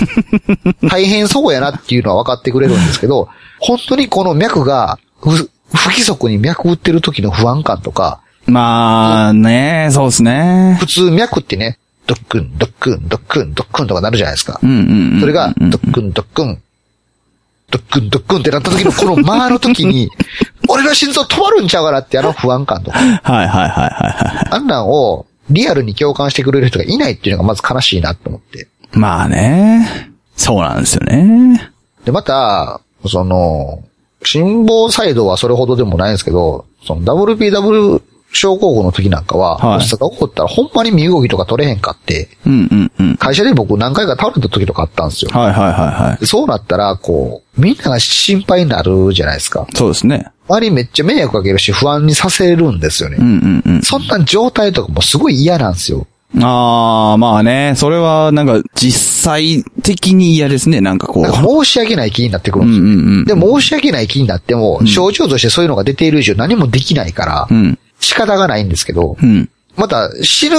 [0.92, 5.30] 大変そうやなっていうのは分かってくれるんですけど、本当にこの脈が、ふ
[5.74, 8.52] 不規則に脈打ってる時の不安感とか、い。
[8.52, 10.76] まあね、そうですね。
[10.82, 14.66] 普通脈ってね、ドックン、ドックン、ドックン、ドックンとかなるじゃないですかう。
[14.66, 15.20] んうんうん。
[15.22, 16.62] それが、ドックン、ドックン、
[17.70, 20.10] ドックン、ドックンってなった時のこの間の時に、
[20.70, 24.48] 俺の心臓止まるんちゃうかなってあの不安感とか、はいはいはいはいはい。
[24.52, 28.68] あんなんをリアルに共感してくれる人がいないっていうのがまず悲しいなと思って。
[28.92, 30.12] まあね。
[30.36, 31.72] そうなんですよね。
[32.06, 33.84] で、また、その、
[34.24, 38.02] 心房細動はそれほどでもないんですけど、その WPW
[38.38, 43.18] 症候群の時なんかは、はい発作が起こったらほんまに身動きとか取れへんかって、うんうんうん。
[43.18, 45.32] 会社で僕何回か倒れた時とかあったんですよ。
[45.32, 46.20] はいはいはいはい。
[46.20, 49.68] でそうなったら、こう、みんなが心配になるじゃないですか。
[49.74, 50.28] そうですね。
[50.48, 53.18] 周りにめっちゃ迷惑かけるし不安にさせるんですよね。
[53.20, 53.28] うん
[53.66, 53.82] うんうん。
[53.82, 56.08] そんな状態とかもすごい嫌なんですよ。
[56.42, 61.64] ああ、まあね、それはなんか実際的に嫌ですね、なんかこう。
[61.64, 62.84] 申し訳ない気になってくるうんですよ。
[62.84, 63.26] んうんうん。
[63.26, 67.80] で、申し訳ない気になっても、症状としてそういうのが出ている以上何もできないからう、ん。
[68.00, 69.50] 仕方がないんですけどう、ん。
[69.76, 70.56] また死ぬ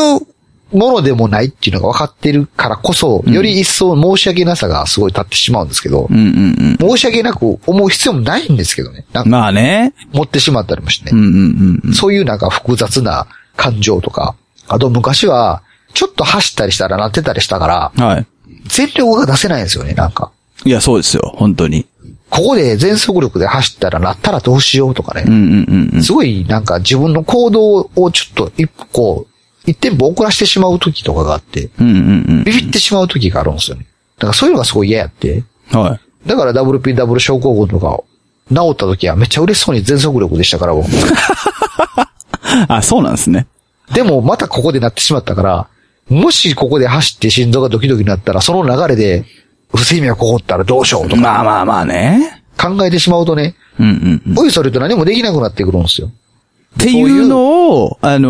[0.72, 9.04] ものでもないっていうのが分かってるからこそ、より一層申し訳なさがすごい立ってしまうんですけどう、んうん申し訳なく思う必要もないんですけどね。
[9.24, 9.94] まあね。
[10.12, 11.10] 持ってしまったりもしてね。
[11.12, 11.94] うんうんうん。
[11.94, 14.36] そういうなんか複雑な感情とか、
[14.68, 15.62] あと昔は、
[15.94, 18.26] ちょっと走ったりしたらなってたりしたから、はい。
[18.66, 20.30] 全力が出せないんですよね、なんか。
[20.64, 21.86] いや、そうですよ、本当に。
[22.30, 25.24] ここで全速力で走ったらなったらどうしようとかね。
[25.26, 26.02] うんうんうんうん。
[26.02, 31.92] すごいなんか自分の行動をちょっと一歩こう、一店舗遅らしてしまう時とかがあって、うんう
[32.40, 33.86] んビビってしまう時があるんですよね。
[34.18, 35.44] だからそういうのがすごい嫌やって。
[35.72, 35.80] うん。
[35.80, 36.00] はい。
[36.26, 38.00] だから WPW 症候群とか
[38.54, 40.88] 治った時はめっちゃ嬉しそうに全速力でしたから、僕
[42.68, 43.46] あ、そうなんですね。
[43.94, 45.68] でもまたここでなってしまったから、
[46.08, 49.24] もしここで走って心臓がドキドキになったら、その流れで
[49.72, 52.42] 不整脈起こったらどうしようとかまあまあまあね。
[52.60, 54.38] 考えてしまうとね、うんうんうん。
[54.38, 56.10] おいそれと何もできなくなってくるんですよ。
[56.76, 58.28] っていうのを、あの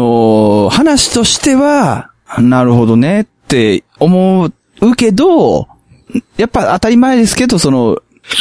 [0.68, 5.66] ー話としては、なるほどねって思うけど、
[6.36, 7.98] やっぱ当たり前ですけど、その、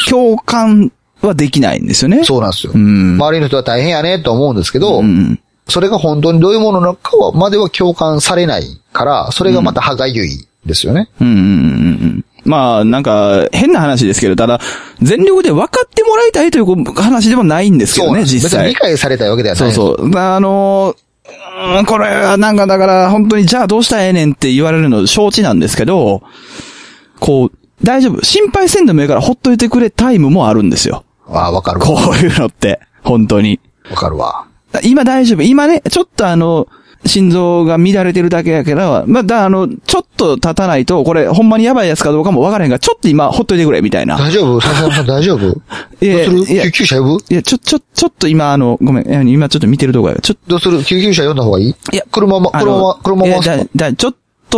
[0.10, 2.24] 共感はできないんですよね。
[2.24, 2.74] そうなんですよ。
[2.74, 5.40] ん周りの人は大変やねと思うんですけど、うん。
[5.70, 11.10] それが本当にどういうものなのかはまでは共感されないから、それがまた歯がゆいですよね。
[11.20, 12.26] うんうんうんうん。
[12.48, 14.60] まあ、なんか、変な話ですけど、ただ、
[15.02, 18.24] 全力で分かってもらいたいという話でもないんですけどね。
[18.24, 18.76] 実際別に理。
[18.76, 20.18] 解されたいわけではないそうそう。
[20.18, 26.22] あのーうーんこれはなんかだから、本当にじゃあどうしたらええねんって言われるの承知なんですけど、
[27.20, 27.52] こう、
[27.84, 28.24] 大丈夫。
[28.24, 31.04] 心配せんでもいいからほっといてくれタイムもあるんですよ。
[31.28, 31.86] ああ、わかるわ。
[31.86, 32.80] こういうのって。
[33.04, 33.60] 本当に。
[33.90, 34.46] わかるわ。
[34.84, 35.42] 今大丈夫。
[35.42, 36.68] 今ね、ちょっとあの、
[37.08, 44.18] 心臓が乱れてるだけやけど、まあ、だ、あの、ちょっと経たないと、これ、ほんまにやばいやつかどうかもわからへんから、ちょっと今、ほっといてくれ、みたいな。
[44.18, 44.62] 大丈夫？
[44.62, 45.40] 笹 山さん大丈夫？
[45.40, 46.38] どういやする？
[46.46, 47.18] いや救急車呼ぶ？
[47.30, 50.16] いや、ちょ、ちょ、ちょっと今、あの、ごめん、今ちょっと見てるとこや。
[50.22, 50.84] ちょっと、どうする？
[50.84, 51.68] 救急車呼んだ方がいい？
[51.70, 54.18] いや車も、あの車、車いやもだだちょっと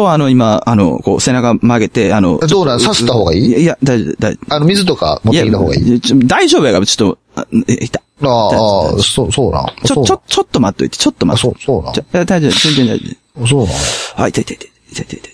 [0.10, 2.80] あの、今、あの、こう、背中曲げて、あの、どうなん？
[2.80, 3.46] 刺した方がいい？
[3.48, 6.02] いや、いや、だ、だ、あの、水とか持ってきた方がいい？
[6.26, 8.02] 大丈夫やから、ちょっと、あえ、いた。
[8.22, 9.66] ああ、そう、そうなん？
[9.86, 11.26] ちょ、ちそょ、ちょっと待っといて、ちょっと。
[11.26, 11.66] 待っといて。
[11.66, 13.68] そう、そうな大丈夫、全然大丈そうなん？
[13.68, 13.76] っ
[14.16, 14.22] 夫。
[14.24, 15.34] あ、痛い痛い痛い痛い痛い痛い痛い。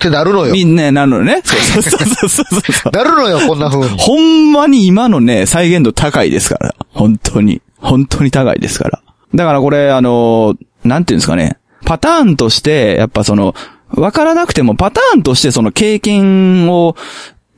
[0.00, 0.52] てなるのよ。
[0.54, 1.42] みんな、なるのね。
[1.44, 2.92] そうそうそうそうそうそう。
[2.96, 3.98] なるのよ、こんな風に。
[3.98, 6.74] ほんまに今のね、再現度高いですから。
[6.94, 7.60] 本当に。
[7.76, 9.02] 本当に高いですから。
[9.34, 11.58] だからこれ、あの、なんていうんですかね。
[11.84, 13.54] パターンとして、やっぱその、
[13.90, 16.94] わからなくてもパターンとしてその経験を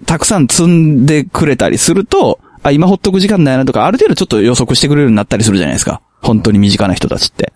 [0.07, 6.01] たくさん積んでくれたりすると、あ、今ほっとく時間ないなとか、ある程度ちょっと予測してくれるようになったりするじゃないですか。
[6.23, 7.53] 本当に身近な人たちって。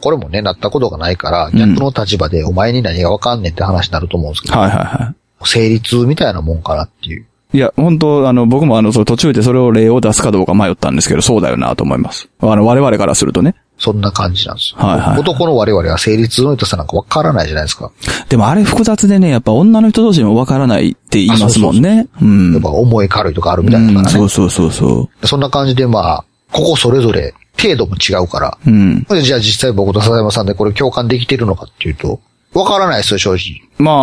[0.00, 7.26] これもね、なったことがないから、逆の立場でお前に何がわかんねんって話になると思うんですけど、はいはいは成立みたいなもんかなっていう。
[7.52, 7.58] い。
[7.58, 12.28] いや、本当あの、僕もあの、その途中でそれを例を出すかどうか迷ったんですけど、そうだよなと思います。
[12.40, 13.56] あの、我々からするとね。
[13.78, 14.78] そんな感じなんですよ。
[14.78, 17.90] はいはい男の我々は成立の良さなんかわからないじゃないですか。
[18.28, 22.06] でもあれ複雑でね、やっぱ女の人同士でもわからないって言いますもんね。
[22.20, 22.52] うん。
[22.52, 24.08] やっぱ重い軽いとかあるみたいなからね。
[24.10, 28.58] そうそうそうそそんな感じでまあ、ここそれぞれ程度も違うから。
[28.66, 28.70] う。
[28.70, 29.06] うん。
[29.22, 32.20] じゃあ実際僕と笹山さんでこれ共感できてるのかっていうと、
[32.54, 33.68] わからないですよ、正直。
[33.78, 33.94] まあ、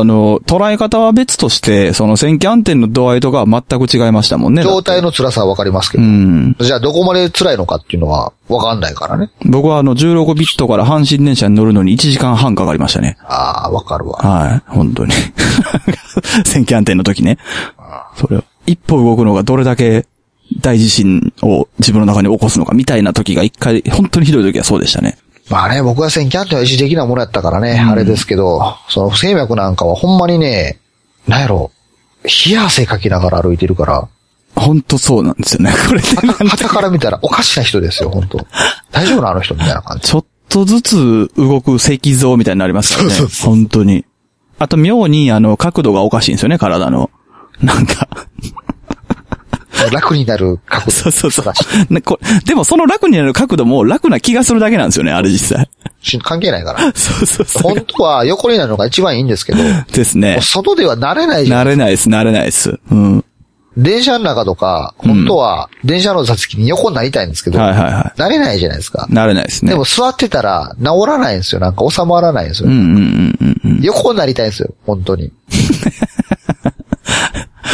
[0.00, 4.62] あの、捉え方は別として、その線気暗転の度合いとかは全く違いましたもんね。
[4.62, 6.56] 状態の辛さはわかりますけうど、ん。
[6.60, 9.30] じゃあどこまで辛いのかっていうのはわかんないからね。
[9.46, 13.16] 僕はあの、16ビットから阪神電車に乗るのに1時間半かかりましたね。
[13.22, 14.18] ああ、わかるわ。
[14.18, 14.62] はい。
[14.66, 15.12] 本当に。
[16.44, 17.38] 線気暗転の時ね。
[18.16, 20.06] それを、一歩動くのがどれだけ
[20.60, 25.16] 大地震を自分の中に起こすのかみたいな時が一回、本当にひどい時はそうでしたね。
[25.50, 30.78] まあね、僕は選挙安定は一時的なものやったからね、あれですけど、その不整脈なんかはほんまにね、
[31.28, 31.70] なんやろ、
[32.24, 34.08] 冷や汗かきながら歩いてるから、
[34.56, 35.72] 本当そうなんですよね。
[35.88, 38.46] これではから見たらおかしな人ですよ、本当
[38.92, 40.08] 大丈夫なあの人みたいな感じ。
[40.08, 43.14] ちょっとずつ動く石像みたいになりますからね。
[43.14, 44.04] そうそう本当に。
[44.58, 47.10] あと妙にあの角度がおかしいんですよね、体の。
[47.60, 48.08] なんか。
[49.90, 50.90] 楽になる角度。
[50.92, 55.68] そうそうそうこでもその楽になる角度も楽な気がするだけなんですよね、あれ実際。
[56.02, 56.80] し関係ないから。
[56.94, 57.62] そうそうそう。
[57.62, 59.58] 本当は横になるのが一番いいんですけど、
[59.92, 60.38] ですね。
[60.40, 61.62] 外ではなれないじゃん。
[61.62, 62.78] 慣れないです、慣れないです。
[62.90, 63.24] うん。
[63.76, 69.12] 電車の中とか、本当は電車の座席に横になりたいんですけど、はいはいはなれないじゃないですかい。。
[69.12, 69.72] なれないですね。
[69.72, 71.60] でも座ってたら治らないんですよ。
[71.60, 72.68] なんか収まらないんですよ。
[72.68, 73.80] うんうんうんうんうん。
[73.82, 74.72] 横になりたいんですよ。
[74.86, 75.32] 本当に。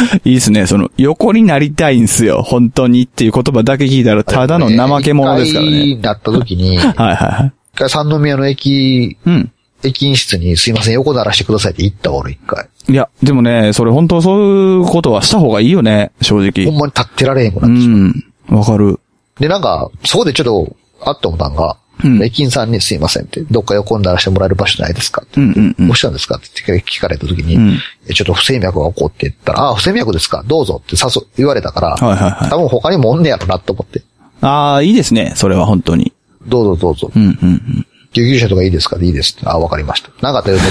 [0.25, 0.65] いいですね。
[0.67, 2.41] その、横になりたいんすよ。
[2.43, 5.71] 本当にっていう言葉だけ聞いたら、ただの怠け者ですからね。
[5.83, 7.51] 一回なった時に、一 はいはいはい。
[7.75, 9.51] 回三宮の駅、うん。
[9.83, 12.67] 駅員室にすいません、横ならしてくださいって言ったわ俺一回。
[12.89, 16.71] いや、でもね、それ本当そういうことはした方がいいよね、正ほ直。
[16.71, 18.55] んまに立ってられへんくうなってしまう。
[18.55, 18.59] ん。
[18.59, 18.99] わかる。
[19.39, 25.41] で、なんか、そこでちょっと、あって思ったんが、うん駅員さんにすいませんって、どっか横にならしてもらえる場所ないですかって。
[25.41, 26.47] うんうんうんどうしたんですかって
[26.81, 27.79] 聞かれた時に、
[28.13, 34.03] ちょっと不整脈が起こって言ったら、ああ、不整脈ですかどうぞって誘、言われたから、はいはいはい多分他にもおんねやろなと思って、
[34.41, 35.33] ああ、いいですね。
[35.35, 36.13] それは本当に。
[36.47, 37.11] どうぞどうぞ。
[37.15, 37.87] うんうんうん。
[38.13, 38.97] 救急車とかいいですか？
[38.97, 39.47] でいいですって。
[39.47, 40.09] ああ、わかりました。
[40.21, 40.63] なかったよね。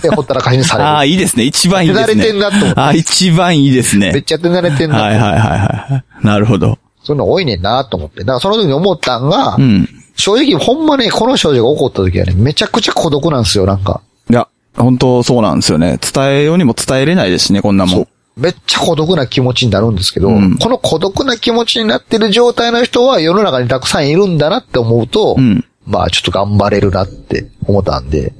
[0.00, 0.88] で、ほったらかしにされる。
[0.88, 1.44] ああ、いいですね。
[1.44, 2.14] 一番いいですね。
[2.14, 4.12] 手慣れてんなと思ってああ、一番いいですね。
[4.12, 5.02] めっちゃ手慣れてんな。
[5.02, 6.26] はいはいはいはい。
[6.26, 6.78] なるほど。
[7.02, 8.20] そういうの多いねんなと思って。
[8.20, 9.88] だからその時に思ったんが、うん。
[10.18, 14.02] 正直ほんまね、この症状が起こった時はね、めちゃくちゃ孤独なんですよ、なんか。
[14.28, 15.98] いや、本当そうなんですよね。
[16.00, 18.08] 伝えようにも伝えれないですしね、こんなもん。
[18.36, 28.34] めっちゃ孤独な気持ちになるんですけど、うんこの孤独な気持ちになってる状態の人は世の中にたくさんいるんだなって思うと、うんまあちょっと頑張れるなって思ったんで、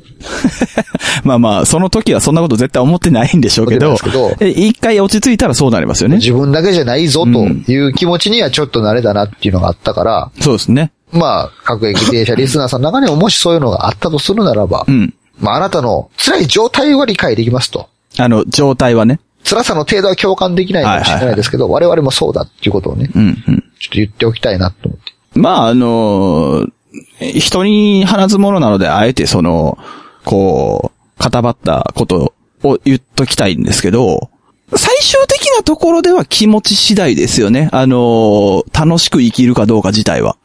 [1.24, 6.16] まあまあ、その時はそんなこと絶対思ってないんでしょうけど、思ってないですえ一回落ち着いたらそうなりますよね。
[6.16, 10.92] 自分だけじゃないぞという気持ちにはちょっと慣れたなっていうのがあったから、そうですね。
[11.12, 15.14] まあ各駅停車リスナーさんの中にももしそういうのがあったとするならば、うん。
[15.38, 17.88] まああなたの辛い状態は理解できますと。
[18.18, 19.20] あの、状態はね。
[19.44, 23.34] 辛さの程度は共感できないかもしれないですけど、我々もそうだっていうことをね、うん、うん。
[23.34, 25.12] ちょっと言っておきたいなと思って。
[25.34, 26.72] まあ、あのー
[27.20, 29.78] 人に話すものなので、あえてその、
[30.24, 34.30] こう、固まったことを言っときたいんですけど、
[34.76, 37.68] 最終的なところでは気持ち次第ですよね。
[37.72, 40.36] あのー楽しく生きるかどうか自体は。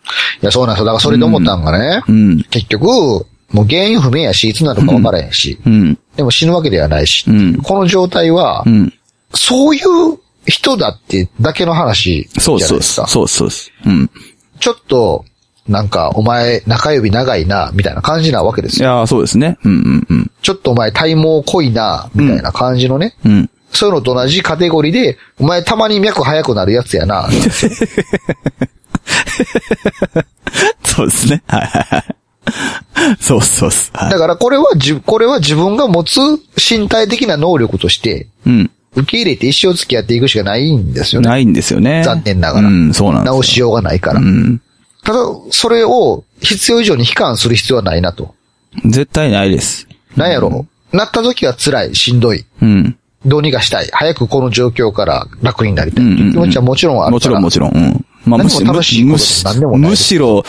[0.42, 0.86] いや、そうなんですよ。
[0.86, 2.44] だからそれで思ったんがね、うん。
[2.44, 2.86] 結局、
[3.52, 6.00] もう原因不明やし、いつなのか分からへんし、うん。
[6.16, 8.94] でも死ぬわけではないし、うんこの状態は、うん。
[9.36, 10.18] そういう
[10.48, 13.00] 人だってだけの話じゃそうそうです。
[13.02, 13.08] ないですか。
[13.08, 13.72] そうそうです。
[13.86, 14.10] うん。
[14.60, 15.26] ちょっと、
[15.68, 18.90] なんか、お前、中指長いな、みたいな感じなわけですよ。
[18.90, 19.58] いやーそうですね。
[19.64, 20.32] うんうんうん。
[20.42, 23.50] ちょっとお前、体毛濃いな、みたいな感じのね、うん。
[23.74, 27.28] そういうのと同じカテゴリーで、お前たまに脈速くなるやつやな。
[30.84, 31.44] そうですね。
[31.48, 32.16] はいはいはい。
[33.20, 33.92] そうそうっす。
[33.94, 34.12] はい。
[34.12, 36.20] だからこれはじ、これは自分が持つ
[36.58, 38.72] 身体的な能力として、うん。
[38.96, 41.30] 受け入れて一生付き合っていくしかないんですよね。
[41.30, 42.04] ないんですよね。
[42.06, 42.68] 残念ながら。
[42.68, 43.34] うん、そうなんですよ。
[43.34, 44.20] 直しようがないから。
[44.20, 44.62] うん。
[45.04, 45.20] ただ、
[45.50, 48.36] それを必要以上に悲観する必要はないなと。
[48.86, 49.88] 絶対ないです。
[50.16, 52.46] なんやろなった時は辛い、しんどい。
[52.62, 52.98] うん。
[53.26, 53.90] どうにかしたい。
[53.92, 56.06] 早くこの状況から楽になりたい。
[56.06, 57.12] うんうんうん気持ちはもちろんある。
[57.12, 57.72] もちろんもちろん。
[57.72, 58.06] うん。
[58.26, 60.44] ま何も楽しいことむし何でもないむしろ、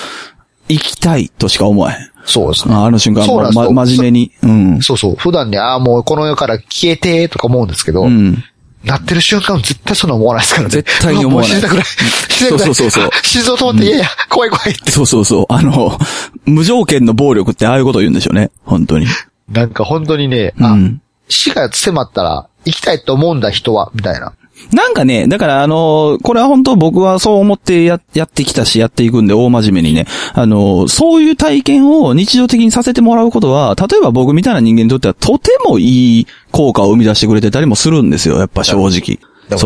[0.68, 2.11] 生きたいとしか思えへん。
[2.25, 2.75] そうですね。
[2.75, 4.33] ああの瞬間、そうなんですよま、真面目に。
[4.43, 4.83] うん。
[4.83, 5.16] そうそう。
[5.16, 8.43] 普段ね、ああ、もうこの世から消えて、とか思うんですけど、うん。
[8.85, 10.70] なってる瞬間絶対そんな思わないですからね。
[10.70, 11.85] 絶対に思わない死にたくない。
[11.85, 12.59] 死にたくない。
[12.59, 14.91] そうそうそうそうあ心臓止まって、いやいや、怖い怖いって。
[14.91, 15.47] そうそうそう。
[15.49, 15.99] あの、
[16.45, 18.51] 無条件の暴力ってああいうこと言うんでしょうね。
[18.64, 19.07] 本当に。
[19.51, 21.01] なんか本当にね、あ、うん。
[21.29, 24.35] 死が迫ったら、生きたいと思うんだ人は、みたいな。
[24.73, 30.07] なんかね、だからあの、これは本当僕はそう思ってや、やってきたし、やっていくんで、大真面目にね。
[30.33, 39.19] あの、そういう体験を日常的にさせてもらうことは、例えば僕みたいな人間にとってはとてもいい効果を生み出してくれてたりもするんですよ、やっぱ正直。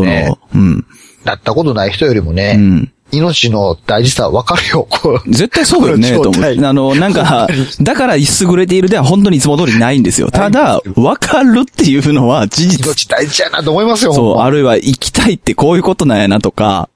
[0.04, 0.86] ねの、うん。
[1.24, 2.92] なったことない人よりもね、うん。
[3.10, 5.30] 命の大事さはわかるよ、こう。
[5.30, 6.66] 絶対そうよね、と思う。
[6.66, 7.48] あの、なんか、
[7.80, 10.30] だから優れているでは本当にいつも通りないんですよ。
[10.30, 12.86] ただ、わかるっていうのは事実。
[12.86, 16.88] 命大事やなと思いますよ、そう、あるいは生きたいってこういうことなんやなとか、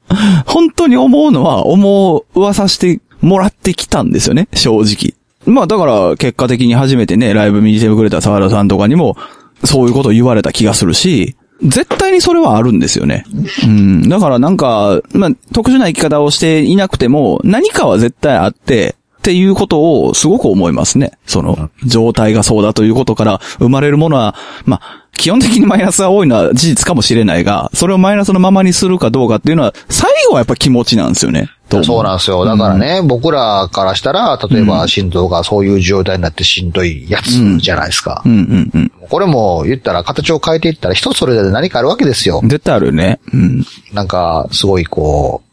[0.46, 5.14] 本当に思うのは思わさせてもらってきたんですよね、正直。
[5.44, 9.16] まあだから結果的に初めてね、ライブ見てくれた沢田さんとかにも、
[9.64, 13.24] そういうことを言われた気がするし、絶対にそれはあるんですよね。
[13.64, 14.08] うん。
[14.08, 21.12] だからなんか、まあ、特殊な生き方をしていなくても、何かは絶対あって、っていうことをすごく思いますね。
[21.26, 31.50] その、状態がそうだということから生まれるものは、まあ、基本的にマイナスが多いのは事実かもしれないが、それをマイナスのままにするかどうかっていうのは、最後はやっぱ気持ちなんですよね。
[31.84, 32.44] そうなんですよ。
[32.44, 38.22] だからね、僕らからしたら、例えば心臓がそういう状態になってしんどいやつじゃないですか。
[38.26, 38.92] うんうんうん。
[39.08, 42.40] これも言ったら形を変えていったら人それぞれ何かあるわけですよ。
[42.42, 43.20] 絶対あるよね。
[43.32, 43.64] うん。
[43.92, 45.51] なんか、すごいこう、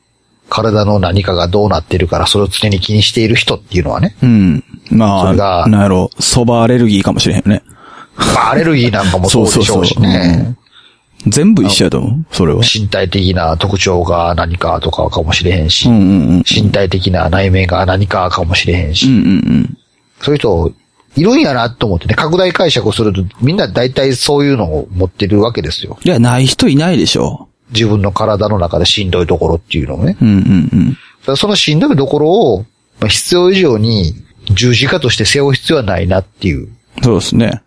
[0.50, 4.16] 体の何かがどうなってるからそれを常に気にしている人っていうのはね。
[4.22, 4.64] うん。
[4.92, 7.64] まそれがあ、なんやろ、蕎麦アレルギーかもしれへんよね。
[8.16, 10.56] まあ、アレルギーなんかもそうでしょうしそうそうそうね。
[11.28, 12.62] 全部一緒やと思う、それは。
[12.62, 16.06] 身体的な特徴が何かとかかもしれへんし、うんうんう
[16.40, 16.44] ん。
[16.50, 19.78] 身体的な内面が何かかもしれへんし、うんうんうん。
[20.22, 20.74] そういう人、
[21.16, 25.98] いるんやなと思ってね、拡大解釈をすると、みんな大体そういうのを持ってるわけですよ。
[26.04, 27.50] いや、ない人いないでしょ。
[27.72, 30.18] 自分の体の中でしんどいところっていうのをね。
[30.22, 30.98] うんうん
[31.28, 31.38] うん。
[31.38, 32.66] そのしんどいところを、
[33.00, 34.16] まあ必要以上に
[34.52, 36.70] 十字架として背負う必要はないなっていう。
[37.02, 37.62] そうですね。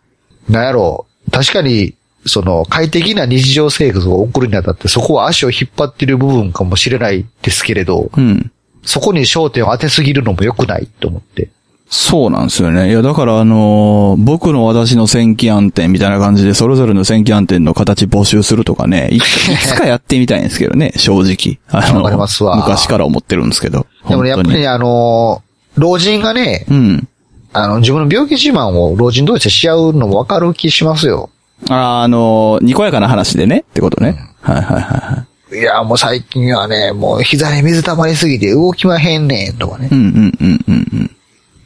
[0.49, 1.31] なんやろう。
[1.31, 1.95] 確かに、
[2.27, 8.53] その快適な日常生活を送るにあたって、そこは足を引っ張っている部分かもしれないですけれど、うん。
[8.85, 11.51] そこに焦点を当てすぎるのも良くないと思って。
[11.95, 12.89] そうなんですよね。
[12.89, 21.59] いや、だからあのー僕の私の戦記暗転みたいな感じで、それぞれの戦記暗転の形募集するとかね、い いつかやってみたいんですけどね、正直。
[21.71, 23.87] あわかりますわ昔から思ってるんですけど。
[24.09, 27.09] でもね、やっぱりね、あのー老人がね、うん。
[27.53, 31.29] あの、自分の病気自慢を老人同士でし合うのもわかる気しますよ。
[31.69, 34.17] あーあのーにこやかな話でね、ってことね。
[34.41, 35.25] はいはいはいは
[35.55, 35.59] い。
[35.59, 39.95] いや、もう最近はね、もう膝に水溜まりすぎて動きまへんねんとかねう。
[39.95, 40.05] んうん
[40.41, 41.11] うんうんうん。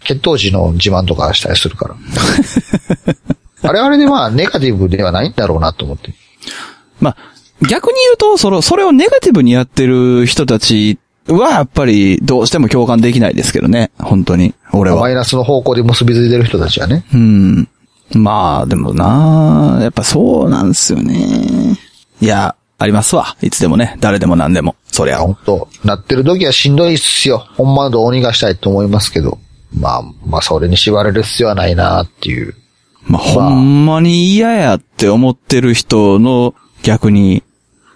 [0.06, 1.96] 血糖値の自慢とかしたりするから。
[3.68, 6.14] あれあれでまあ、ネガティブではないんだろうなと思って。
[7.00, 7.16] まあ、
[7.68, 13.90] 逆に言うと、その、それをネガティブにやってる人たちは、やっぱり、どうしても共感できないですけどね。
[13.98, 14.54] 本当に。
[14.72, 15.00] 俺は。
[15.00, 17.04] マイナスの方向で結びついてる人たちはね。
[17.12, 17.68] うん。
[18.14, 21.76] まあ、でもなやっぱそうなんですよね。
[22.20, 23.36] いや、ありますわ。
[23.42, 23.96] いつでもね。
[24.00, 24.76] 誰でも何でも。
[24.92, 25.18] そりゃ。
[25.18, 27.38] 本当なってる時はしんどいっすよ。
[27.56, 29.38] ほんまどうにかしたいと思いますけど。
[29.72, 32.54] まあ、まあ、それに縛れる必要はないなっていう。
[33.02, 37.42] まあ、ほんまに嫌やって思ってる人の逆に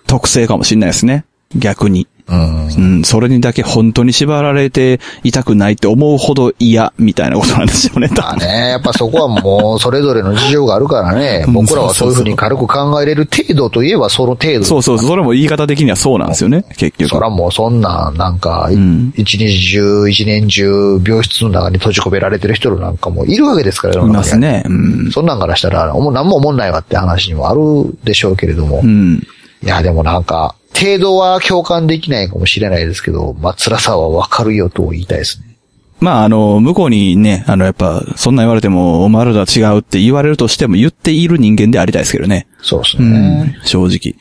[0.07, 1.25] 特性かもしれないですね。
[1.57, 2.07] 逆に。
[2.31, 2.66] うん。
[2.66, 8.09] うん、それにだけ本当に縛られていたくないって思うほど嫌みたいなことなんですよね。
[8.16, 11.45] まあね、やっぱそこはもう、それぞれの事情があるからね。
[11.47, 14.64] うん僕らはそういうふうに軽く考えれる程度といえばその程度。
[14.64, 17.11] そうそう、それも言い方的にはそうなんですよね、結局。
[17.11, 24.62] そらもうそんな、なんか、いん一日中、一年中、病室の中に閉じ込められてる人なんかもいるわけですから、世いますね。
[24.66, 24.72] う
[25.09, 25.11] ん。
[25.11, 27.61] そんなんからしたら、もう何も思んないわって話にもある
[28.05, 28.81] でしょうけれども。
[28.83, 29.26] うん。
[29.62, 35.57] いや、でもなんか、程度は共感できないかもしれないですけど、まあ、辛さはわかるよと言いたいですね。
[36.01, 42.47] まあ、あの、向こうにね、あの、やっぱ、そんな言われても、お前らとは違うって言われるとしても、言っている人間でありたいですけどね。
[42.62, 43.43] そうですうね。
[43.43, 43.55] ん。
[43.64, 44.14] 正直。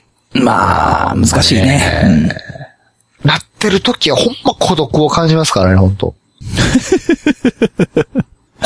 [0.43, 2.35] まあ、難しいね。
[3.23, 6.13] なってる時はほんま孤独を感じますからね、本当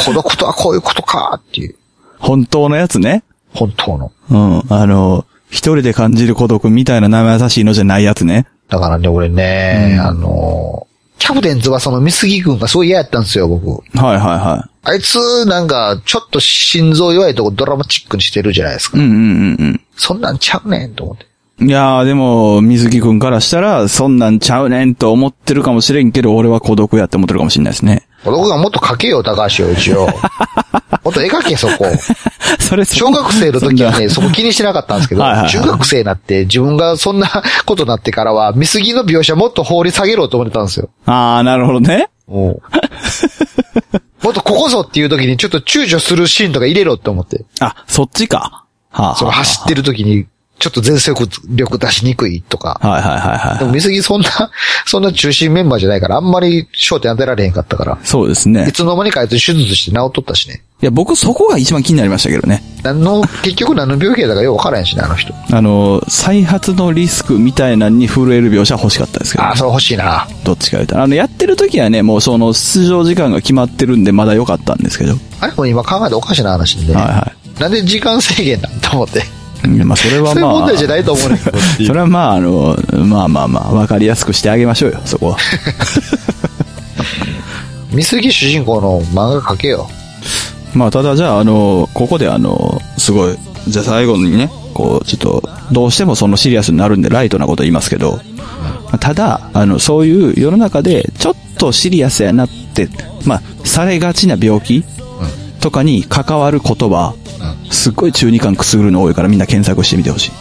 [0.05, 1.75] 孤独とはこういうことかっていう、
[2.19, 3.23] 本当のやつね。
[3.53, 4.11] 本当の。
[4.29, 4.63] うん。
[4.69, 8.47] あの、一人で感じる孤独みたいな生優しいのじゃないやつね。
[8.69, 10.87] だからね、俺ね、あの、
[11.19, 13.69] キャプテン翼の美杉君がすごい嫌やったんですよ、僕。
[13.95, 18.97] はいはいはあいつ、なんか、ちょっと心臓弱いとこドラマチックにしてるじゃないですか。
[18.97, 19.01] い。
[19.01, 19.17] うんうん
[19.59, 21.27] うんそんなんちゃうねんと思って。
[21.59, 21.69] うん。
[21.69, 28.07] いやーでも、水木くんからしたら、そんなんちゃうねんと思ってるかもしれんけど、俺は孤独やって思ってるかもしれないですね。
[28.31, 30.07] 僕がもっと書けよ、高橋陽一を。
[31.03, 31.85] もっと絵描け、そこ。
[32.59, 37.29] それ、小学生の時はね、そそこ気にしてなかったんですけど、はいはいはい中学生になって自分がそんな
[37.65, 40.89] ことになってからは、見過ぎの描写もっと放り下げろと思ってたんですよ。
[41.05, 42.09] あー、なるほどね。
[44.23, 47.43] もっとここぞっていう時にちょっと躊躇するシーンとか入れろって思って。
[47.59, 48.63] あ、そっちか。
[48.89, 50.27] はあ、その走ってる時に、
[50.59, 52.79] ちょっと全速力出しにくいとか。
[52.81, 53.59] はいはいはいはい。
[53.59, 54.29] でも見過ぎそんな、
[54.85, 57.97] そんな中心メンバーじゃないから、あんまり焦点当てられへんかったから。
[58.03, 58.71] そうですねい。
[58.71, 60.63] つの間にかあいつ手術して治っとったしね。
[60.81, 62.61] いや、僕そこが一番気になりましたけどね。
[62.83, 65.33] 何の、 結局何の病気やったかよくわからへんしね、あの人。
[65.51, 70.27] あの、再発のリスクみたいなのに震える描写欲しかったですけど、ああ、それ欲しいな。
[70.43, 71.03] どっちか言うたら。
[71.03, 75.15] あの、やってる時はね、もうその出場時間が決まってるんでまだ良かったんですけど。
[75.39, 75.53] あれ？
[75.53, 77.01] も今考えたらおかしな話でね。
[77.01, 79.23] はいはなんで時間制限なんと思って。
[79.67, 80.53] まあそれはそういうまあ。
[80.59, 81.37] 問題じゃないと思うね
[81.85, 85.37] それはまあ、あの、まあまあまあ、わかりやすくしてあげましょうよ、そこは。
[87.91, 89.87] 見過ぎ主人公の漫画描けよ。
[90.73, 93.37] まあ、ただじゃあ、あの、ここであの、すごい、
[93.67, 98.19] じゃあ最後にね、こう、ちょっと、どうしてもそのシリアスになるんでライトなこと言いますけど、
[98.99, 102.89] ただ、あの、そういう世の中で、ちょっとシリアスやなって、
[103.25, 104.83] まあ、されがちな病気
[105.61, 107.13] とかに関わる言葉、
[107.73, 110.31] すっごい中二感くすぐるの多いからみんな検索してみてほしい。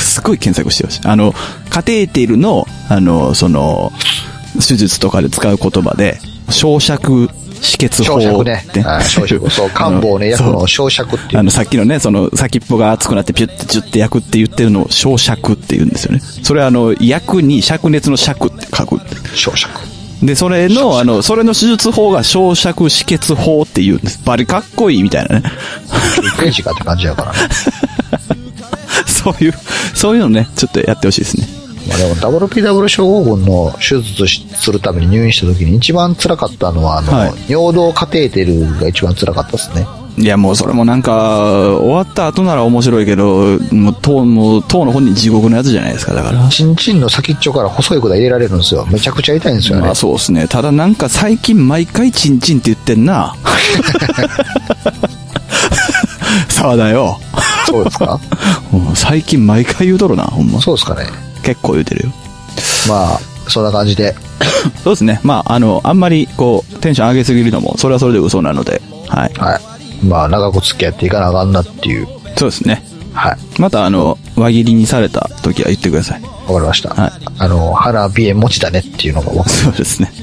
[0.00, 1.00] すっごい検索してほしい。
[1.04, 1.34] あの、
[1.68, 3.92] カテーテルの、あの、その、
[4.66, 6.18] 手術とかで使う言葉で、
[6.48, 8.80] 焼灼止血法焼って。
[8.80, 9.50] 焼灼。
[9.50, 11.38] そう、漢方ね、焼くのを焼灼っていう。
[11.38, 16.20] あの、さっきのね、その、先っぽが熱くなってピュッてジュッて焼くって言ってるのを焼灼って言うんですよね。
[16.20, 18.98] それはあの、焼くに灼熱の灼って書く。
[19.36, 19.99] 焼灼。
[20.22, 24.20] で、それの、あの、それの手術法が焼灼止血法って言うんです。
[24.24, 25.50] バリかっこいいみたいなね。
[26.38, 27.38] ページかって感じやからね。
[29.06, 29.54] そういう、
[29.94, 31.46] そういうのね、ちょっとやってほしいですね。
[31.90, 39.86] まあでも WPW 症候群の手術しするために入院した時に一番辛かったのは、あの、はい尿道カテーテルが一番辛かったですね。
[40.18, 46.48] いや、もうそれもなんか、終わった後なら面白いけど、もう、当、もう、当の本人地獄のやつじゃないですか、だから。
[46.48, 48.86] チンチンの先っちょから細い管入れられるんですよ。
[48.90, 49.82] めちゃくちゃ痛いんですよね。
[49.86, 50.46] まあそうですね。
[50.48, 53.34] ただなんか最近毎回チンチンって言ってんな。
[56.48, 57.18] 沢田よ。
[57.66, 58.18] そうですか？
[58.94, 60.60] 最近毎回言うとるな、ほんま。
[60.60, 61.06] そうですかね。
[61.42, 62.12] 結構言うてるよ。
[62.88, 64.14] まあ、そんな感じで。
[64.84, 65.20] そうですね。
[65.22, 69.32] まあ、あの、あんまり、こう、テンション上げすぎるのも、それはそれで嘘なので、はい。
[69.38, 69.60] はい。
[70.04, 72.08] まあ、長く付き合っていかなあかんなっていう。
[72.36, 72.84] そうですね。
[73.12, 73.36] はい。
[73.58, 76.22] また、あの、輪切りにされた時は言ってください。
[76.22, 76.90] わかりました。
[76.90, 79.50] はいあの、花鼻炎持ちだねっていうのが分かる。
[79.50, 80.12] そうですね。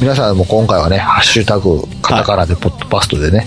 [0.00, 3.46] 皆さんも今回はね、ハッシュタグ、カタカナでポッドパストでね、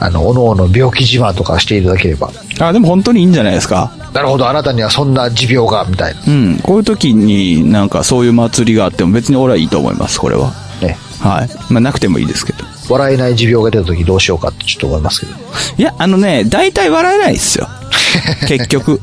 [0.00, 2.30] あの、おのおの病気自慢とかしていただければ。
[2.58, 3.92] あ、でも本当にいいんじゃないですか。
[4.12, 6.20] なるほど、あなたにはそんな持病が、みたいな。
[6.26, 6.58] うん。
[6.62, 10.52] こういう時になんかそういう祭りがあっても別に俺はいいと思います、これは。
[10.80, 10.98] ね。
[11.20, 11.72] はい。
[11.72, 12.64] まあ、なくてもいいですけど。
[12.88, 15.32] 笑えない持病が出た時どうしようかってちょっと思いますけど。
[15.78, 17.68] いや、あのね、大体笑えないですよ。
[18.46, 19.00] 結局。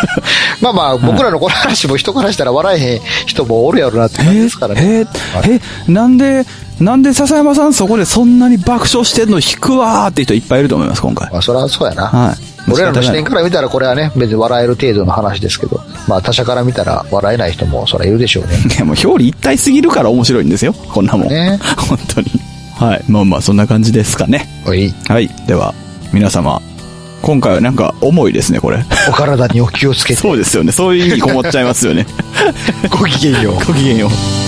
[0.60, 4.82] まあまあ、僕らのこの話も人からしたら笑えへん人もおるやろなって感じですからね。
[4.82, 6.44] えー、え、なんで、
[6.80, 11.30] なんで笹山さんそこでそんなに爆笑してんの引くわーって人いっぱいいると思います、今回。
[11.30, 12.06] まあ、それはそうやな。
[12.06, 18.56] はい俺らの視点から見たらこれはね、別に笑える程度の話ですけど、まあ他者から見たら笑えない人もそりゃいるでしょうね。
[18.74, 20.72] いや、もう表裏一体すぎるから面白いんですよ。
[20.72, 21.28] こんなもん。
[21.28, 22.30] ね 本当に。
[22.76, 23.04] はい。
[23.08, 24.48] まあまあ、そんな感じですかね。
[24.66, 25.28] おい、はい。
[25.46, 25.74] では、
[26.12, 26.62] 皆様、
[27.22, 28.82] 今回はなんか重いですね、これ。
[29.08, 30.20] お体にお気をつけて。
[30.22, 30.72] そうですよね。
[30.72, 32.06] そういう意味こもっちゃいますよね。
[32.90, 33.54] ごきげんよう。
[33.66, 34.39] ごきげんよう。